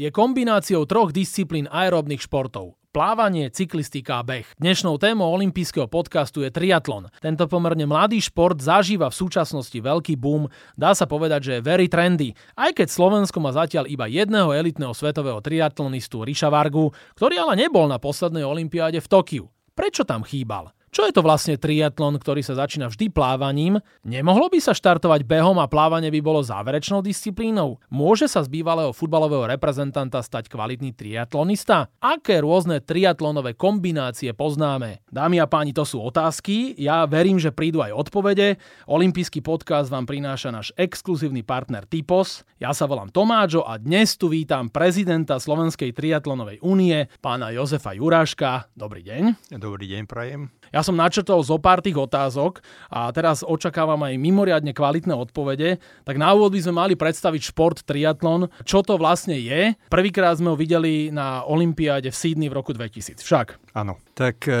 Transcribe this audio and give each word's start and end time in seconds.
je 0.00 0.08
kombináciou 0.08 0.88
troch 0.88 1.12
disciplín 1.12 1.68
aerobných 1.68 2.24
športov 2.24 2.80
plávanie, 2.90 3.54
cyklistika 3.54 4.18
a 4.18 4.26
beh. 4.26 4.58
Dnešnou 4.58 4.98
témou 4.98 5.30
olympijského 5.30 5.86
podcastu 5.86 6.42
je 6.42 6.50
triatlon. 6.50 7.06
Tento 7.22 7.46
pomerne 7.46 7.86
mladý 7.86 8.18
šport 8.18 8.58
zažíva 8.58 9.06
v 9.06 9.14
súčasnosti 9.14 9.78
veľký 9.78 10.18
boom, 10.18 10.50
dá 10.74 10.90
sa 10.90 11.06
povedať, 11.06 11.40
že 11.46 11.52
je 11.54 11.66
very 11.70 11.86
trendy, 11.86 12.34
aj 12.58 12.82
keď 12.82 12.90
Slovensko 12.90 13.38
má 13.38 13.54
zatiaľ 13.54 13.86
iba 13.86 14.10
jedného 14.10 14.50
elitného 14.50 14.90
svetového 14.90 15.38
triatlonistu 15.38 16.26
Riša 16.26 16.50
Vargu, 16.50 16.90
ktorý 17.14 17.46
ale 17.46 17.62
nebol 17.62 17.86
na 17.86 18.02
poslednej 18.02 18.42
olympiáde 18.42 18.98
v 18.98 19.06
Tokiu. 19.06 19.44
Prečo 19.78 20.02
tam 20.02 20.26
chýbal? 20.26 20.74
Čo 20.90 21.06
je 21.06 21.14
to 21.14 21.22
vlastne 21.22 21.54
triatlon, 21.54 22.18
ktorý 22.18 22.42
sa 22.42 22.58
začína 22.58 22.90
vždy 22.90 23.14
plávaním? 23.14 23.78
Nemohlo 24.02 24.50
by 24.50 24.58
sa 24.58 24.74
štartovať 24.74 25.22
behom 25.22 25.62
a 25.62 25.70
plávanie 25.70 26.10
by 26.10 26.18
bolo 26.18 26.42
záverečnou 26.42 26.98
disciplínou? 26.98 27.78
Môže 27.86 28.26
sa 28.26 28.42
z 28.42 28.50
bývalého 28.50 28.90
futbalového 28.90 29.46
reprezentanta 29.46 30.18
stať 30.18 30.50
kvalitný 30.50 30.90
triatlonista? 30.90 31.94
Aké 32.02 32.42
rôzne 32.42 32.82
triatlonové 32.82 33.54
kombinácie 33.54 34.34
poznáme? 34.34 35.06
Dámy 35.06 35.38
a 35.38 35.46
páni, 35.46 35.70
to 35.70 35.86
sú 35.86 36.02
otázky. 36.02 36.74
Ja 36.74 37.06
verím, 37.06 37.38
že 37.38 37.54
prídu 37.54 37.86
aj 37.86 37.94
odpovede. 37.94 38.58
Olympijský 38.90 39.46
podcast 39.46 39.94
vám 39.94 40.10
prináša 40.10 40.50
náš 40.50 40.74
exkluzívny 40.74 41.46
partner 41.46 41.86
Typos. 41.86 42.42
Ja 42.58 42.74
sa 42.74 42.90
volám 42.90 43.14
Tomáčo 43.14 43.62
a 43.62 43.78
dnes 43.78 44.18
tu 44.18 44.26
vítam 44.26 44.66
prezidenta 44.66 45.38
Slovenskej 45.38 45.94
triatlonovej 45.94 46.58
únie, 46.66 47.06
pána 47.22 47.54
Jozefa 47.54 47.94
Juráška. 47.94 48.66
Dobrý 48.74 49.06
deň. 49.06 49.54
Dobrý 49.54 49.86
deň, 49.86 50.10
prajem. 50.10 50.50
Ja 50.70 50.79
som 50.84 50.96
načrtol 50.98 51.40
zo 51.40 51.56
pár 51.56 51.80
tých 51.80 51.96
otázok 51.96 52.60
a 52.90 53.08
teraz 53.14 53.40
očakávam 53.46 54.00
aj 54.04 54.20
mimoriadne 54.20 54.74
kvalitné 54.74 55.14
odpovede. 55.14 55.78
Tak 56.04 56.16
na 56.18 56.34
úvod 56.34 56.52
by 56.56 56.60
sme 56.60 56.74
mali 56.76 56.94
predstaviť 56.98 57.42
šport 57.54 57.82
triatlon, 57.86 58.50
čo 58.66 58.84
to 58.84 59.00
vlastne 59.00 59.38
je. 59.38 59.74
Prvýkrát 59.88 60.36
sme 60.36 60.52
ho 60.52 60.56
videli 60.58 61.08
na 61.14 61.46
Olympiáde 61.46 62.12
v 62.12 62.16
Sydney 62.16 62.48
v 62.50 62.58
roku 62.58 62.74
2000. 62.76 63.22
Však. 63.22 63.78
Áno. 63.78 63.98
Tak 64.20 64.44
e, 64.44 64.52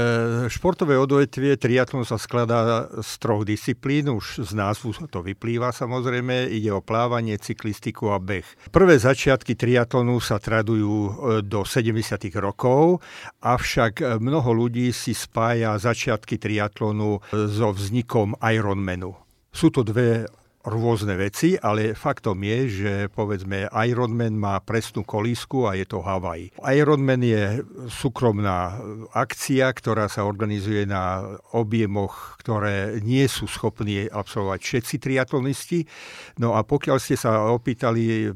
športové 0.48 0.96
odvetvie 0.96 1.52
triatlon 1.60 2.08
sa 2.08 2.16
skladá 2.16 2.88
z 3.04 3.12
troch 3.20 3.44
disciplín, 3.44 4.08
už 4.08 4.48
z 4.48 4.56
názvu 4.56 4.96
to 5.04 5.20
vyplýva 5.20 5.68
samozrejme, 5.68 6.48
ide 6.48 6.72
o 6.72 6.80
plávanie, 6.80 7.36
cyklistiku 7.36 8.08
a 8.08 8.16
beh. 8.16 8.72
Prvé 8.72 8.96
začiatky 8.96 9.60
triatlonu 9.60 10.16
sa 10.16 10.40
tradujú 10.40 10.96
e, 10.96 11.10
do 11.44 11.60
70. 11.68 11.92
rokov, 12.40 13.04
avšak 13.44 14.16
mnoho 14.16 14.48
ľudí 14.64 14.96
si 14.96 15.12
spája 15.12 15.76
začiatky 15.76 16.40
triatlonu 16.40 17.20
so 17.28 17.68
vznikom 17.76 18.40
Ironmanu. 18.40 19.12
Sú 19.52 19.68
to 19.68 19.84
dve 19.84 20.24
rôzne 20.60 21.16
veci, 21.16 21.56
ale 21.56 21.96
faktom 21.96 22.36
je, 22.44 22.58
že 22.68 22.92
povedzme 23.08 23.72
Ironman 23.72 24.36
má 24.36 24.60
presnú 24.60 25.08
kolísku 25.08 25.64
a 25.64 25.72
je 25.72 25.88
to 25.88 26.04
Hawaii. 26.04 26.52
Ironman 26.60 27.24
je 27.24 27.64
súkromná 27.88 28.76
akcia, 29.16 29.72
ktorá 29.72 30.12
sa 30.12 30.28
organizuje 30.28 30.84
na 30.84 31.24
objemoch, 31.56 32.36
ktoré 32.44 33.00
nie 33.00 33.24
sú 33.24 33.48
schopní 33.48 34.04
absolvovať 34.04 34.60
všetci 34.60 34.94
triatlonisti. 35.00 35.88
No 36.36 36.52
a 36.52 36.60
pokiaľ 36.60 36.96
ste 37.00 37.16
sa 37.16 37.48
opýtali, 37.48 38.28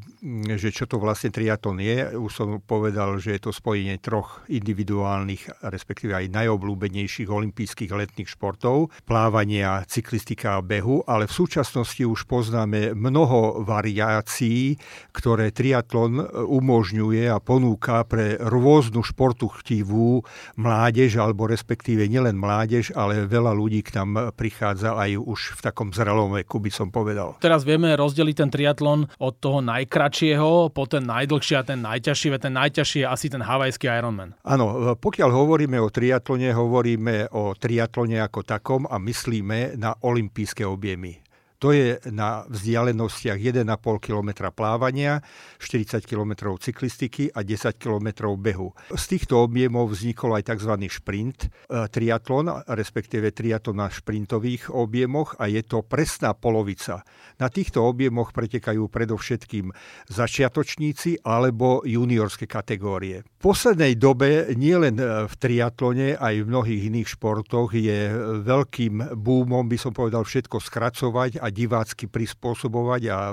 že 0.56 0.72
čo 0.72 0.88
to 0.88 0.96
vlastne 0.96 1.28
triatlon 1.28 1.84
je, 1.84 2.16
už 2.16 2.32
som 2.32 2.48
povedal, 2.64 3.20
že 3.20 3.36
je 3.36 3.40
to 3.44 3.52
spojenie 3.52 4.00
troch 4.00 4.40
individuálnych, 4.48 5.60
respektíve 5.60 6.16
aj 6.16 6.32
najobľúbenejších 6.32 7.28
olympijských 7.28 7.92
letných 7.92 8.32
športov, 8.32 8.88
plávania, 9.04 9.84
cyklistika 9.84 10.56
a 10.56 10.64
behu, 10.64 11.04
ale 11.04 11.28
v 11.28 11.36
súčasnosti 11.36 12.13
už 12.14 12.30
poznáme 12.30 12.94
mnoho 12.94 13.66
variácií, 13.66 14.78
ktoré 15.10 15.50
triatlon 15.50 16.22
umožňuje 16.46 17.26
a 17.26 17.42
ponúka 17.42 18.06
pre 18.06 18.38
rôznu 18.38 19.02
športu 19.02 19.50
chtivú 19.50 20.22
mládež, 20.54 21.18
alebo 21.18 21.50
respektíve 21.50 22.06
nielen 22.06 22.38
mládež, 22.38 22.94
ale 22.94 23.26
veľa 23.26 23.50
ľudí 23.50 23.82
k 23.82 23.98
nám 23.98 24.30
prichádza 24.38 24.94
aj 24.94 25.18
už 25.18 25.58
v 25.58 25.60
takom 25.66 25.90
zrelom 25.90 26.30
veku, 26.38 26.62
by 26.62 26.70
som 26.70 26.94
povedal. 26.94 27.34
Teraz 27.42 27.66
vieme 27.66 27.90
rozdeliť 27.98 28.36
ten 28.38 28.50
triatlon 28.54 29.10
od 29.18 29.34
toho 29.42 29.58
najkračšieho 29.58 30.70
po 30.70 30.84
ten 30.86 31.02
najdlhší 31.02 31.54
a 31.58 31.66
ten 31.66 31.82
najťažší. 31.82 32.28
Ten 32.38 32.54
najťažší 32.54 32.98
je 33.02 33.08
asi 33.08 33.26
ten 33.32 33.40
havajský 33.40 33.88
Ironman. 33.88 34.36
Áno, 34.44 34.94
pokiaľ 35.00 35.30
hovoríme 35.32 35.80
o 35.80 35.88
triatlone, 35.88 36.52
hovoríme 36.52 37.32
o 37.32 37.56
triatlone 37.56 38.20
ako 38.20 38.44
takom 38.44 38.84
a 38.84 39.00
myslíme 39.00 39.80
na 39.80 39.96
olympijské 39.96 40.68
objemy. 40.68 41.23
To 41.64 41.72
je 41.72 41.96
na 42.12 42.44
vzdialenostiach 42.44 43.40
1,5 43.40 43.64
km 43.96 44.52
plávania, 44.52 45.24
40 45.56 46.04
km 46.04 46.52
cyklistiky 46.60 47.32
a 47.32 47.40
10 47.40 47.80
km 47.80 48.36
behu. 48.36 48.76
Z 48.92 49.04
týchto 49.08 49.40
objemov 49.40 49.96
vznikol 49.96 50.36
aj 50.36 50.52
tzv. 50.52 50.76
šprint, 50.92 51.48
e, 51.48 51.88
triatlon, 51.88 52.68
respektíve 52.68 53.32
triatlon 53.32 53.80
na 53.80 53.88
šprintových 53.88 54.76
objemoch 54.76 55.40
a 55.40 55.48
je 55.48 55.64
to 55.64 55.80
presná 55.80 56.36
polovica. 56.36 57.00
Na 57.40 57.48
týchto 57.48 57.80
objemoch 57.80 58.36
pretekajú 58.36 58.84
predovšetkým 58.92 59.72
začiatočníci 60.12 61.24
alebo 61.24 61.80
juniorské 61.88 62.44
kategórie. 62.44 63.24
V 63.40 63.40
poslednej 63.40 63.96
dobe 63.96 64.52
nielen 64.52 65.00
e, 65.00 65.24
v 65.24 65.34
triatlone, 65.40 66.20
aj 66.20 66.44
v 66.44 66.50
mnohých 66.52 66.82
iných 66.92 67.08
športoch 67.16 67.72
je 67.72 68.12
veľkým 68.44 69.16
búmom, 69.16 69.64
by 69.64 69.80
som 69.80 69.96
povedal, 69.96 70.28
všetko 70.28 70.60
skracovať 70.60 71.40
a 71.40 71.53
divácky 71.54 72.10
prispôsobovať 72.10 73.02
a 73.14 73.30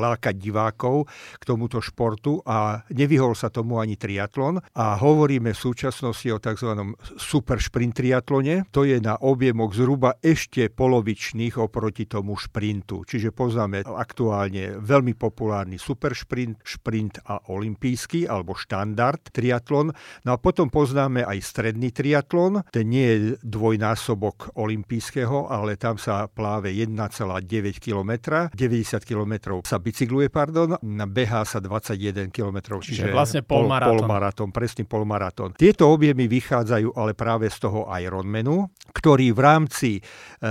lákať 0.00 0.40
divákov 0.40 1.04
k 1.36 1.42
tomuto 1.44 1.84
športu 1.84 2.40
a 2.48 2.80
nevyhol 2.88 3.36
sa 3.36 3.52
tomu 3.52 3.76
ani 3.76 4.00
triatlon 4.00 4.58
a 4.72 4.96
hovoríme 4.96 5.52
v 5.52 5.58
súčasnosti 5.58 6.32
o 6.32 6.40
tzv. 6.40 6.96
super 7.20 7.60
šprint 7.60 8.00
triatlone. 8.00 8.64
To 8.72 8.88
je 8.88 8.96
na 8.96 9.20
objemoch 9.20 9.76
zhruba 9.76 10.16
ešte 10.24 10.72
polovičných 10.72 11.60
oproti 11.60 12.08
tomu 12.08 12.38
šprintu. 12.40 13.04
Čiže 13.04 13.36
poznáme 13.36 13.84
aktuálne 13.84 14.78
veľmi 14.80 15.12
populárny 15.18 15.76
super 15.76 16.16
šprint, 16.16 16.64
šprint 16.64 17.20
a 17.26 17.40
olimpijský 17.52 18.24
alebo 18.24 18.54
štandard 18.56 19.20
triatlon. 19.34 19.92
No 20.24 20.30
a 20.32 20.40
potom 20.40 20.70
poznáme 20.70 21.26
aj 21.26 21.38
stredný 21.42 21.90
triatlon. 21.90 22.62
Ten 22.70 22.86
nie 22.88 23.06
je 23.06 23.18
dvojnásobok 23.42 24.56
olimpijského, 24.56 25.50
ale 25.50 25.74
tam 25.80 25.98
sa 25.98 26.30
pláve 26.30 26.70
1, 26.70 26.92
1,9 27.24 27.80
km, 27.80 28.12
90 28.52 29.00
km 29.08 29.32
sa 29.64 29.80
bicykluje, 29.80 30.28
pardon, 30.28 30.76
behá 31.08 31.46
sa 31.48 31.62
21 31.62 32.28
km, 32.28 32.76
čiže, 32.82 33.08
čiže 33.08 33.14
vlastne 33.14 33.40
polmaratón. 33.40 33.96
polmaratón, 33.96 34.48
presný 34.52 34.84
polmaratón. 34.84 35.56
Tieto 35.56 35.88
objemy 35.88 36.28
vychádzajú 36.28 36.92
ale 36.92 37.16
práve 37.16 37.48
z 37.48 37.56
toho 37.62 37.88
Ironmanu, 37.88 38.68
ktorý 38.92 39.32
v 39.32 39.40
rámci 39.40 39.90
e, 39.96 40.00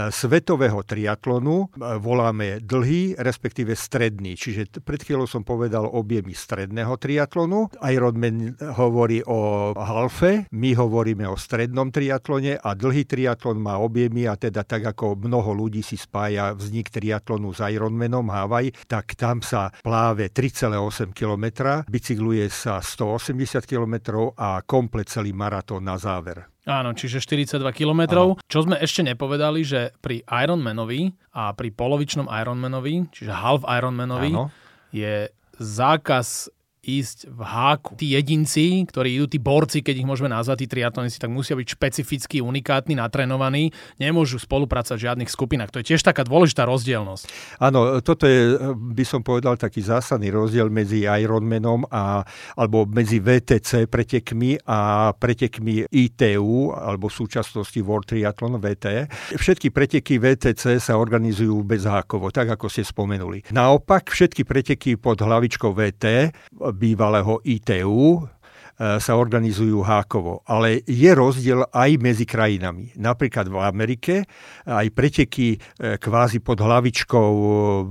svetového 0.09 0.81
triatlonu 0.81 1.67
e, 1.69 1.97
voláme 1.99 2.63
dlhý, 2.63 3.19
respektíve 3.19 3.75
stredný. 3.75 4.33
Čiže 4.39 4.81
pred 4.81 5.03
chvíľou 5.03 5.27
som 5.27 5.43
povedal 5.43 5.85
objemy 5.85 6.31
stredného 6.31 6.95
triatlonu. 6.95 7.69
Ironman 7.83 8.55
hovorí 8.79 9.21
o 9.27 9.71
halfe, 9.75 10.47
my 10.55 10.71
hovoríme 10.73 11.27
o 11.27 11.35
strednom 11.35 11.91
triatlone 11.91 12.55
a 12.57 12.69
dlhý 12.73 13.03
triatlon 13.03 13.59
má 13.59 13.77
objemy 13.77 14.25
a 14.25 14.39
teda 14.39 14.63
tak 14.63 14.95
ako 14.95 15.19
mnoho 15.19 15.51
ľudí 15.51 15.83
si 15.83 15.99
spája 15.99 16.54
vznik 16.55 16.89
triatlonu 16.89 17.51
s 17.51 17.59
Ironmanom 17.59 18.31
Hawaii, 18.31 18.71
tak 18.87 19.13
tam 19.19 19.43
sa 19.43 19.69
pláve 19.83 20.31
3,8 20.31 21.11
km, 21.11 21.45
bicykluje 21.85 22.47
sa 22.47 22.79
180 22.79 23.67
km 23.67 24.31
a 24.39 24.63
komplet 24.63 25.11
celý 25.11 25.35
maratón 25.35 25.83
na 25.83 25.99
záver. 25.99 26.47
Áno, 26.65 26.97
čiže 26.97 27.21
42 27.21 27.61
km. 27.77 28.33
Čo 28.49 28.65
sme 28.65 28.81
ešte 28.81 29.05
nepovedali, 29.05 29.61
že 29.61 29.93
pri 30.01 30.25
Ironmanovi 30.25 31.13
a 31.37 31.53
pri 31.53 31.69
polovičnom 31.69 32.25
Ironmanovi, 32.25 33.05
čiže 33.13 33.29
half 33.29 33.61
Ironmanovi, 33.69 34.33
Áno. 34.33 34.49
je 34.89 35.29
zákaz 35.61 36.49
ísť 36.85 37.33
v 37.33 37.41
háku. 37.41 37.97
Tí 37.97 38.13
jedinci, 38.13 38.85
ktorí 38.85 39.17
idú, 39.17 39.25
tí 39.25 39.41
borci, 39.41 39.81
keď 39.81 40.05
ich 40.05 40.07
môžeme 40.07 40.29
nazvať, 40.29 40.63
tí 40.63 40.67
triatlonisti, 40.69 41.17
tak 41.17 41.33
musia 41.33 41.57
byť 41.57 41.67
špecificky 41.73 42.37
unikátni, 42.45 42.93
natrenovaní, 42.93 43.73
nemôžu 43.97 44.37
spolupracovať 44.37 44.97
v 45.01 45.05
žiadnych 45.09 45.31
skupinách. 45.33 45.73
To 45.73 45.81
je 45.81 45.89
tiež 45.95 46.05
taká 46.05 46.21
dôležitá 46.21 46.69
rozdielnosť. 46.69 47.25
Áno, 47.57 47.97
toto 48.05 48.29
je, 48.29 48.53
by 48.77 49.05
som 49.05 49.25
povedal, 49.25 49.57
taký 49.57 49.81
zásadný 49.81 50.29
rozdiel 50.29 50.69
medzi 50.69 51.09
Ironmanom 51.09 51.89
a, 51.89 52.21
alebo 52.53 52.85
medzi 52.85 53.17
VTC 53.17 53.89
pretekmi 53.89 54.61
a 54.69 55.11
pretekmi 55.17 55.89
ITU, 55.89 56.69
alebo 56.75 57.09
v 57.09 57.17
súčasnosti 57.17 57.79
World 57.81 58.13
Triathlon 58.13 58.61
VT. 58.61 59.09
Všetky 59.33 59.73
preteky 59.73 60.21
VTC 60.21 60.77
sa 60.77 61.01
organizujú 61.01 61.65
bez 61.65 61.89
hákovo, 61.89 62.29
tak 62.29 62.53
ako 62.53 62.69
ste 62.69 62.85
spomenuli. 62.85 63.49
Naopak, 63.49 64.13
všetky 64.13 64.45
preteky 64.45 65.01
pod 65.01 65.23
hlavičkou 65.23 65.73
VT 65.73 66.29
bývalého 66.75 67.39
ITU 67.47 68.27
sa 68.75 69.15
organizujú 69.15 69.87
hákovo. 69.87 70.43
Ale 70.43 70.83
je 70.83 71.07
rozdiel 71.15 71.63
aj 71.71 71.95
medzi 71.95 72.27
krajinami. 72.27 72.91
Napríklad 72.99 73.47
v 73.47 73.55
Amerike 73.63 74.27
aj 74.67 74.91
preteky 74.91 75.55
kvázi 75.79 76.43
pod 76.43 76.59
hlavičkou 76.59 77.31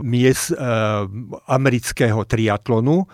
miest 0.05 0.53
amerického 1.49 2.29
triatlonu 2.29 3.09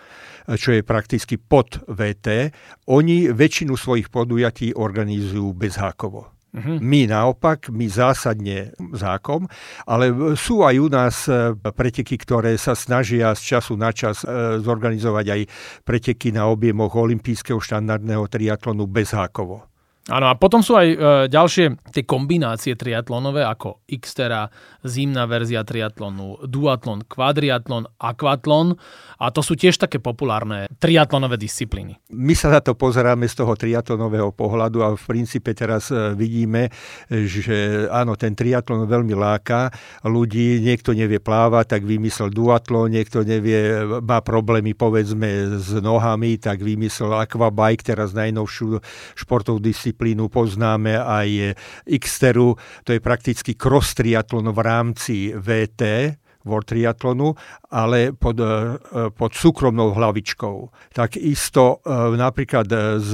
čo 0.57 0.73
je 0.73 0.81
prakticky 0.81 1.37
pod 1.37 1.79
VT, 1.85 2.51
oni 2.89 3.29
väčšinu 3.29 3.77
svojich 3.77 4.09
podujatí 4.09 4.73
organizujú 4.73 5.53
bezhákovo. 5.53 6.40
Uh-huh. 6.51 6.83
My 6.83 7.07
naopak, 7.07 7.71
my 7.71 7.87
zásadne 7.87 8.75
zákom, 8.91 9.47
ale 9.87 10.35
sú 10.35 10.67
aj 10.67 10.75
u 10.83 10.87
nás 10.91 11.15
e, 11.31 11.55
preteky, 11.55 12.19
ktoré 12.19 12.59
sa 12.59 12.75
snažia 12.75 13.31
z 13.39 13.55
času 13.55 13.79
na 13.79 13.95
čas 13.95 14.27
e, 14.27 14.59
zorganizovať 14.59 15.25
aj 15.31 15.41
preteky 15.87 16.35
na 16.35 16.51
objemoch 16.51 16.91
olympijského 16.91 17.55
štandardného 17.55 18.27
triatlonu 18.27 18.83
bezhákovo. 18.83 19.70
Áno, 20.09 20.25
a 20.25 20.33
potom 20.33 20.65
sú 20.65 20.73
aj 20.73 20.87
e, 20.89 20.97
ďalšie 21.29 21.93
tie 21.93 22.01
kombinácie 22.09 22.73
triatlonové, 22.73 23.45
ako 23.45 23.85
Xtera, 23.85 24.49
zimná 24.81 25.29
verzia 25.29 25.61
triatlonu, 25.61 26.49
duatlon, 26.49 27.05
kvadriatlon, 27.05 27.85
aquatlon 28.01 28.81
a 29.21 29.29
to 29.29 29.45
sú 29.45 29.53
tiež 29.53 29.77
také 29.77 30.01
populárne 30.01 30.65
triatlonové 30.81 31.37
disciplíny. 31.37 32.01
My 32.17 32.33
sa 32.33 32.49
na 32.49 32.65
to 32.65 32.73
pozeráme 32.73 33.29
z 33.29 33.45
toho 33.45 33.53
triatlonového 33.53 34.33
pohľadu 34.33 34.81
a 34.81 34.97
v 34.97 35.05
princípe 35.05 35.53
teraz 35.53 35.93
e, 35.93 36.17
vidíme, 36.17 36.73
že 37.05 37.85
áno, 37.93 38.17
ten 38.17 38.33
triatlon 38.33 38.89
veľmi 38.89 39.13
láka 39.13 39.69
ľudí, 40.01 40.65
niekto 40.65 40.97
nevie 40.97 41.21
plávať, 41.21 41.77
tak 41.77 41.81
vymyslel 41.85 42.33
duatlon, 42.33 42.89
niekto 42.89 43.21
nevie, 43.21 43.85
má 44.01 44.25
problémy 44.25 44.73
povedzme 44.73 45.61
s 45.61 45.77
nohami, 45.77 46.41
tak 46.41 46.65
vymyslel 46.65 47.21
aquabike, 47.21 47.85
teraz 47.85 48.17
najnovšiu 48.17 48.81
športovú 49.13 49.61
disciplínu 49.61 49.90
disciplínu 49.91 50.31
poznáme 50.31 50.95
aj 50.95 51.51
Xteru, 51.83 52.55
to 52.87 52.95
je 52.95 53.03
prakticky 53.03 53.59
cross 53.59 53.91
triatlon 53.91 54.47
v 54.55 54.59
rámci 54.63 55.35
VT, 55.35 56.15
World 56.45 56.67
Triathlonu, 56.67 57.35
ale 57.71 58.11
pod, 58.11 58.35
e, 58.39 58.77
pod 59.15 59.31
súkromnou 59.31 59.95
hlavičkou. 59.95 60.91
Tak 60.91 61.15
isto 61.15 61.79
e, 61.79 61.95
napríklad 62.17 62.67
z 62.99 63.11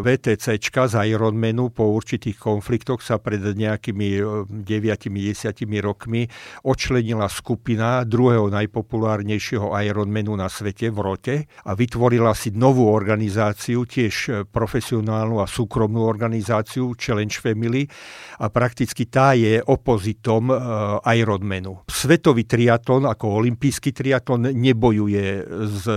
VTC, 0.00 0.56
z 0.62 0.94
Ironmanu 1.12 1.68
po 1.68 1.92
určitých 1.92 2.40
konfliktoch 2.40 3.04
sa 3.04 3.20
pred 3.20 3.42
nejakými 3.42 4.08
9-10 4.64 5.68
e, 5.68 5.78
rokmi 5.82 6.22
odčlenila 6.64 7.28
skupina 7.28 8.06
druhého 8.08 8.48
najpopulárnejšieho 8.48 9.74
Ironmanu 9.84 10.38
na 10.38 10.48
svete 10.48 10.88
v 10.88 10.98
Rote 11.02 11.36
a 11.68 11.76
vytvorila 11.76 12.32
si 12.32 12.54
novú 12.56 12.88
organizáciu, 12.88 13.84
tiež 13.84 14.48
profesionálnu 14.48 15.42
a 15.42 15.46
súkromnú 15.50 16.00
organizáciu 16.00 16.96
Challenge 16.96 17.36
Family 17.36 17.84
a 18.40 18.48
prakticky 18.48 19.04
tá 19.10 19.36
je 19.36 19.60
opozitom 19.60 20.48
Ironmanu. 21.04 21.84
Svetový 21.90 22.46
triatlon 22.46 22.67
triatlon 22.68 23.08
ako 23.08 23.40
olimpijský 23.40 23.96
triatlon 23.96 24.52
nebojuje 24.52 25.26
s, 25.72 25.88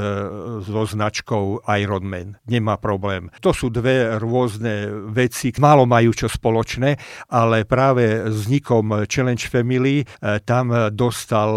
so 0.63 0.81
značkou 0.87 1.67
Ironman. 1.67 2.39
Nemá 2.47 2.79
problém. 2.79 3.27
To 3.43 3.51
sú 3.51 3.67
dve 3.67 4.15
rôzne 4.15 4.87
veci, 5.11 5.51
málo 5.59 5.83
majú 5.83 6.15
čo 6.15 6.31
spoločné, 6.31 6.95
ale 7.27 7.67
práve 7.67 8.23
vznikom 8.23 9.03
Challenge 9.03 9.43
Family 9.51 10.07
eh, 10.07 10.39
tam 10.47 10.71
dostal 10.95 11.51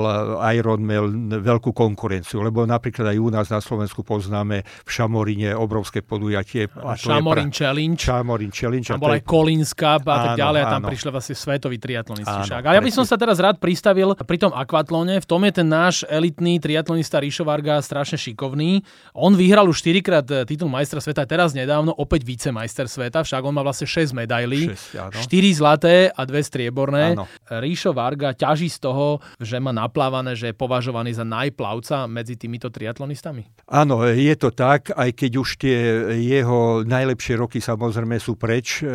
Ironman 0.50 1.30
veľkú 1.30 1.70
konkurenciu, 1.70 2.42
lebo 2.42 2.66
napríklad 2.66 3.14
aj 3.14 3.18
u 3.22 3.30
nás 3.30 3.46
na 3.54 3.62
Slovensku 3.62 4.02
poznáme 4.02 4.66
v 4.66 4.90
Šamorine 4.90 5.54
obrovské 5.54 6.02
podujatie. 6.02 6.66
A 6.74 6.98
Šamorin 6.98 7.54
pra... 7.54 7.58
Challenge. 7.62 7.98
Šamorin 8.02 8.50
Challenge. 8.50 8.88
A 8.90 8.98
bol 8.98 9.14
aj 9.14 9.22
Collins 9.22 9.70
Cup 9.78 10.10
a 10.10 10.34
tak 10.34 10.42
ďalej 10.42 10.60
a 10.66 10.66
tam 10.74 10.82
prišli 10.82 11.08
vlastne 11.14 11.38
svetoví 11.38 11.78
triatlonisti. 11.78 12.50
A 12.50 12.74
ja 12.74 12.82
by 12.82 12.90
som 12.90 13.06
sa 13.06 13.14
teraz 13.14 13.38
rád 13.38 13.62
pristavil 13.62 14.18
pri 14.24 14.42
tom 14.42 14.50
akvatlone 14.56 15.03
triatlone. 15.04 15.20
V 15.20 15.28
tom 15.28 15.44
je 15.44 15.52
ten 15.52 15.68
náš 15.68 15.96
elitný 16.08 16.56
triatlonista 16.58 17.20
Ríšo 17.20 17.44
Varga 17.44 17.80
strašne 17.84 18.16
šikovný. 18.16 18.80
On 19.12 19.36
vyhral 19.36 19.68
už 19.68 19.84
4 19.84 20.00
krát 20.00 20.26
eh, 20.32 20.48
titul 20.48 20.72
majstra 20.72 21.00
sveta, 21.00 21.28
teraz 21.28 21.52
nedávno 21.52 21.92
opäť 21.92 22.24
vicemajster 22.24 22.88
sveta, 22.88 23.22
však 23.22 23.44
on 23.44 23.54
má 23.54 23.62
vlastne 23.62 23.84
6 23.84 24.16
medailí. 24.16 24.72
6, 24.72 25.28
4 25.28 25.60
zlaté 25.60 26.08
a 26.08 26.24
2 26.24 26.32
strieborné. 26.40 27.14
Áno. 27.14 27.28
Ríšo 27.48 27.92
Varga 27.92 28.32
ťaží 28.32 28.72
z 28.72 28.78
toho, 28.80 29.20
že 29.38 29.60
má 29.60 29.70
naplávané, 29.70 30.32
že 30.34 30.50
je 30.50 30.54
považovaný 30.56 31.12
za 31.12 31.26
najplavca 31.26 32.08
medzi 32.08 32.40
týmito 32.40 32.72
triatlonistami. 32.72 33.44
Áno, 33.68 34.04
je 34.08 34.34
to 34.38 34.52
tak, 34.54 34.92
aj 34.92 35.10
keď 35.12 35.32
už 35.40 35.48
tie 35.60 35.76
jeho 36.20 36.84
najlepšie 36.86 37.34
roky 37.36 37.58
samozrejme 37.60 38.16
sú 38.20 38.36
preč, 38.36 38.80
e, 38.84 38.88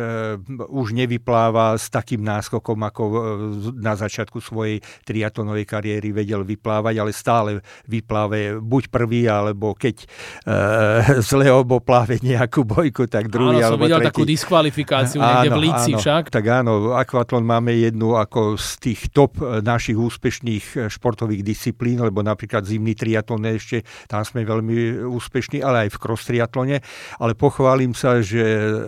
už 0.70 0.94
nevypláva 0.94 1.74
s 1.76 1.90
takým 1.90 2.22
náskokom 2.22 2.78
ako 2.86 3.02
e, 3.06 3.14
na 3.78 3.94
začiatku 3.98 4.38
svojej 4.38 4.80
triatlonovej 5.04 5.66
kariéry 5.68 5.99
kariéry 6.00 6.16
vedel 6.16 6.42
vyplávať, 6.48 6.94
ale 6.96 7.12
stále 7.12 7.50
vypláve 7.84 8.56
buď 8.56 8.88
prvý, 8.88 9.28
alebo 9.28 9.76
keď 9.76 10.00
e, 10.00 10.06
zle 11.30 11.52
obo 11.52 11.84
pláve 11.84 12.16
nejakú 12.24 12.64
bojku, 12.64 13.04
tak 13.04 13.28
druhý 13.28 13.60
áno, 13.60 13.76
alebo 13.76 13.84
som 13.84 13.86
videl 13.92 14.00
tretí. 14.00 14.08
takú 14.08 14.24
diskvalifikáciu 14.24 15.20
niekde 15.20 15.50
v 15.52 15.60
Líci 15.60 15.90
áno, 15.92 16.00
však. 16.00 16.22
Tak 16.32 16.44
áno, 16.48 16.72
akvatlon 16.96 17.44
máme 17.44 17.76
jednu 17.76 18.16
ako 18.16 18.56
z 18.56 18.68
tých 18.80 19.00
top 19.12 19.36
e, 19.44 19.60
našich 19.60 20.00
úspešných 20.00 20.64
e, 20.72 20.76
športových 20.88 21.44
disciplín, 21.44 22.00
lebo 22.00 22.24
napríklad 22.24 22.64
zimný 22.64 22.96
triatlon 22.96 23.44
ešte, 23.52 23.84
tam 24.08 24.24
sme 24.24 24.48
veľmi 24.48 25.04
úspešní, 25.04 25.60
ale 25.60 25.86
aj 25.86 25.88
v 25.92 26.00
cross 26.00 26.24
triatlone. 26.24 26.80
Ale 27.20 27.36
pochválim 27.36 27.92
sa, 27.92 28.24
že 28.24 28.40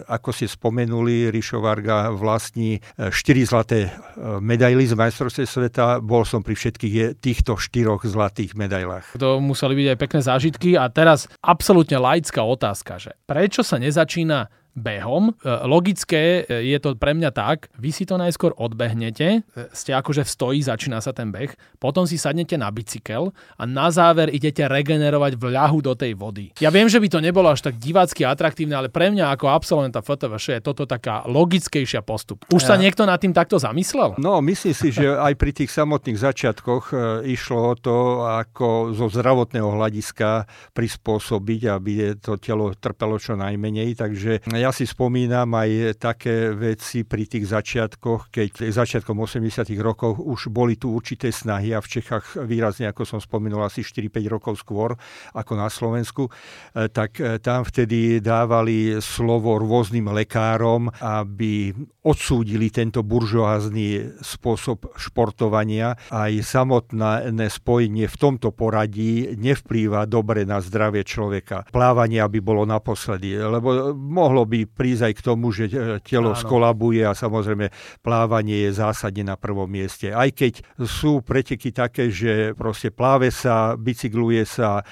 ako 0.08 0.32
ste 0.32 0.48
spomenuli, 0.48 1.28
Rišo 1.28 1.60
Varga 1.60 2.08
vlastní 2.14 2.80
4 2.96 3.12
e, 3.12 3.44
zlaté 3.44 3.92
medaily 4.40 4.86
z 4.88 4.94
majstrovstve 4.96 5.44
sveta. 5.44 6.00
Bol 6.00 6.24
som 6.24 6.40
pri 6.40 6.54
všetkých 6.54 6.94
týchto 7.10 7.58
štyroch 7.58 8.06
zlatých 8.06 8.54
medailách. 8.54 9.18
To 9.18 9.42
museli 9.42 9.82
byť 9.82 9.86
aj 9.90 9.98
pekné 9.98 10.20
zážitky 10.22 10.70
a 10.78 10.86
teraz 10.86 11.26
absolútne 11.42 11.98
laická 11.98 12.46
otázka, 12.46 13.02
že 13.02 13.18
prečo 13.26 13.66
sa 13.66 13.82
nezačína 13.82 14.61
behom. 14.72 15.32
E, 15.32 15.32
logické 15.68 16.44
e, 16.48 16.72
je 16.72 16.78
to 16.80 16.96
pre 16.96 17.12
mňa 17.12 17.30
tak, 17.32 17.68
vy 17.76 17.92
si 17.92 18.08
to 18.08 18.16
najskôr 18.16 18.56
odbehnete, 18.56 19.44
e, 19.44 19.68
ste 19.76 19.92
akože 19.92 20.24
v 20.24 20.30
stoji, 20.30 20.60
začína 20.64 21.04
sa 21.04 21.12
ten 21.12 21.28
beh, 21.28 21.52
potom 21.76 22.08
si 22.08 22.16
sadnete 22.16 22.56
na 22.56 22.72
bicykel 22.72 23.36
a 23.60 23.62
na 23.68 23.92
záver 23.92 24.32
idete 24.32 24.64
regenerovať 24.64 25.36
v 25.36 25.44
ľahu 25.52 25.78
do 25.84 25.92
tej 25.92 26.16
vody. 26.16 26.56
Ja 26.64 26.72
viem, 26.72 26.88
že 26.88 27.00
by 27.00 27.08
to 27.12 27.20
nebolo 27.20 27.52
až 27.52 27.68
tak 27.68 27.76
divácky 27.76 28.24
atraktívne, 28.24 28.76
ale 28.76 28.88
pre 28.88 29.12
mňa 29.12 29.36
ako 29.36 29.52
absolventa 29.52 30.00
FTVŠ 30.00 30.60
je 30.60 30.64
toto 30.64 30.88
taká 30.88 31.24
logickejšia 31.28 32.00
postup. 32.00 32.48
Už 32.48 32.64
sa 32.64 32.80
niekto 32.80 33.04
nad 33.04 33.20
tým 33.20 33.36
takto 33.36 33.60
zamyslel? 33.60 34.16
No, 34.16 34.40
myslím 34.40 34.74
si, 34.74 34.88
že 34.88 35.04
aj 35.04 35.36
pri 35.36 35.52
tých 35.52 35.70
samotných 35.72 36.16
začiatkoch 36.16 36.84
išlo 37.28 37.60
o 37.60 37.74
to, 37.76 37.96
ako 38.24 38.96
zo 38.96 39.12
zdravotného 39.12 39.68
hľadiska 39.68 40.48
prispôsobiť, 40.72 41.60
aby 41.68 41.92
to 42.16 42.40
telo 42.40 42.72
trpelo 42.72 43.20
čo 43.20 43.36
najmenej, 43.36 43.98
takže 43.98 44.40
ja 44.62 44.70
si 44.70 44.86
spomínam 44.86 45.50
aj 45.58 45.98
také 45.98 46.54
veci 46.54 47.02
pri 47.02 47.26
tých 47.26 47.50
začiatkoch, 47.50 48.30
keď 48.30 48.70
začiatkom 48.70 49.18
80 49.18 49.66
rokov 49.82 50.22
už 50.22 50.54
boli 50.54 50.78
tu 50.78 50.94
určité 50.94 51.34
snahy 51.34 51.74
a 51.74 51.82
v 51.82 51.98
Čechách 51.98 52.38
výrazne, 52.46 52.86
ako 52.86 53.02
som 53.02 53.18
spomenul, 53.18 53.66
asi 53.66 53.82
4-5 53.82 54.22
rokov 54.30 54.62
skôr 54.62 54.94
ako 55.34 55.52
na 55.58 55.66
Slovensku, 55.66 56.30
e, 56.30 56.86
tak 56.94 57.18
e, 57.18 57.42
tam 57.42 57.66
vtedy 57.66 58.22
dávali 58.22 59.02
slovo 59.02 59.58
rôznym 59.58 60.14
lekárom, 60.14 60.86
aby 61.02 61.74
odsúdili 62.06 62.70
tento 62.70 63.02
buržoázny 63.02 64.18
spôsob 64.22 64.94
športovania. 64.94 65.98
Aj 66.14 66.30
samotné 66.30 67.50
spojenie 67.50 68.06
v 68.06 68.16
tomto 68.20 68.54
poradí 68.54 69.34
nevplýva 69.34 70.06
dobre 70.06 70.46
na 70.46 70.62
zdravie 70.62 71.02
človeka. 71.02 71.66
Plávanie 71.74 72.22
by 72.22 72.40
bolo 72.44 72.62
naposledy, 72.62 73.34
lebo 73.34 73.90
mohlo 73.96 74.46
by 74.46 74.51
prísť 74.68 75.02
aj 75.08 75.14
k 75.18 75.24
tomu, 75.24 75.46
že 75.50 75.64
e, 75.68 75.98
telo 76.04 76.36
Áno. 76.36 76.38
skolabuje 76.38 77.02
a 77.02 77.16
samozrejme 77.16 77.72
plávanie 78.04 78.68
je 78.68 78.70
zásadne 78.78 79.24
na 79.26 79.36
prvom 79.40 79.66
mieste. 79.66 80.12
Aj 80.12 80.28
keď 80.28 80.62
sú 80.84 81.24
preteky 81.24 81.72
také, 81.72 82.12
že 82.12 82.52
proste 82.52 82.92
pláve 82.92 83.32
sa, 83.32 83.74
bicykluje 83.74 84.44
sa, 84.44 84.80
e, 84.80 84.82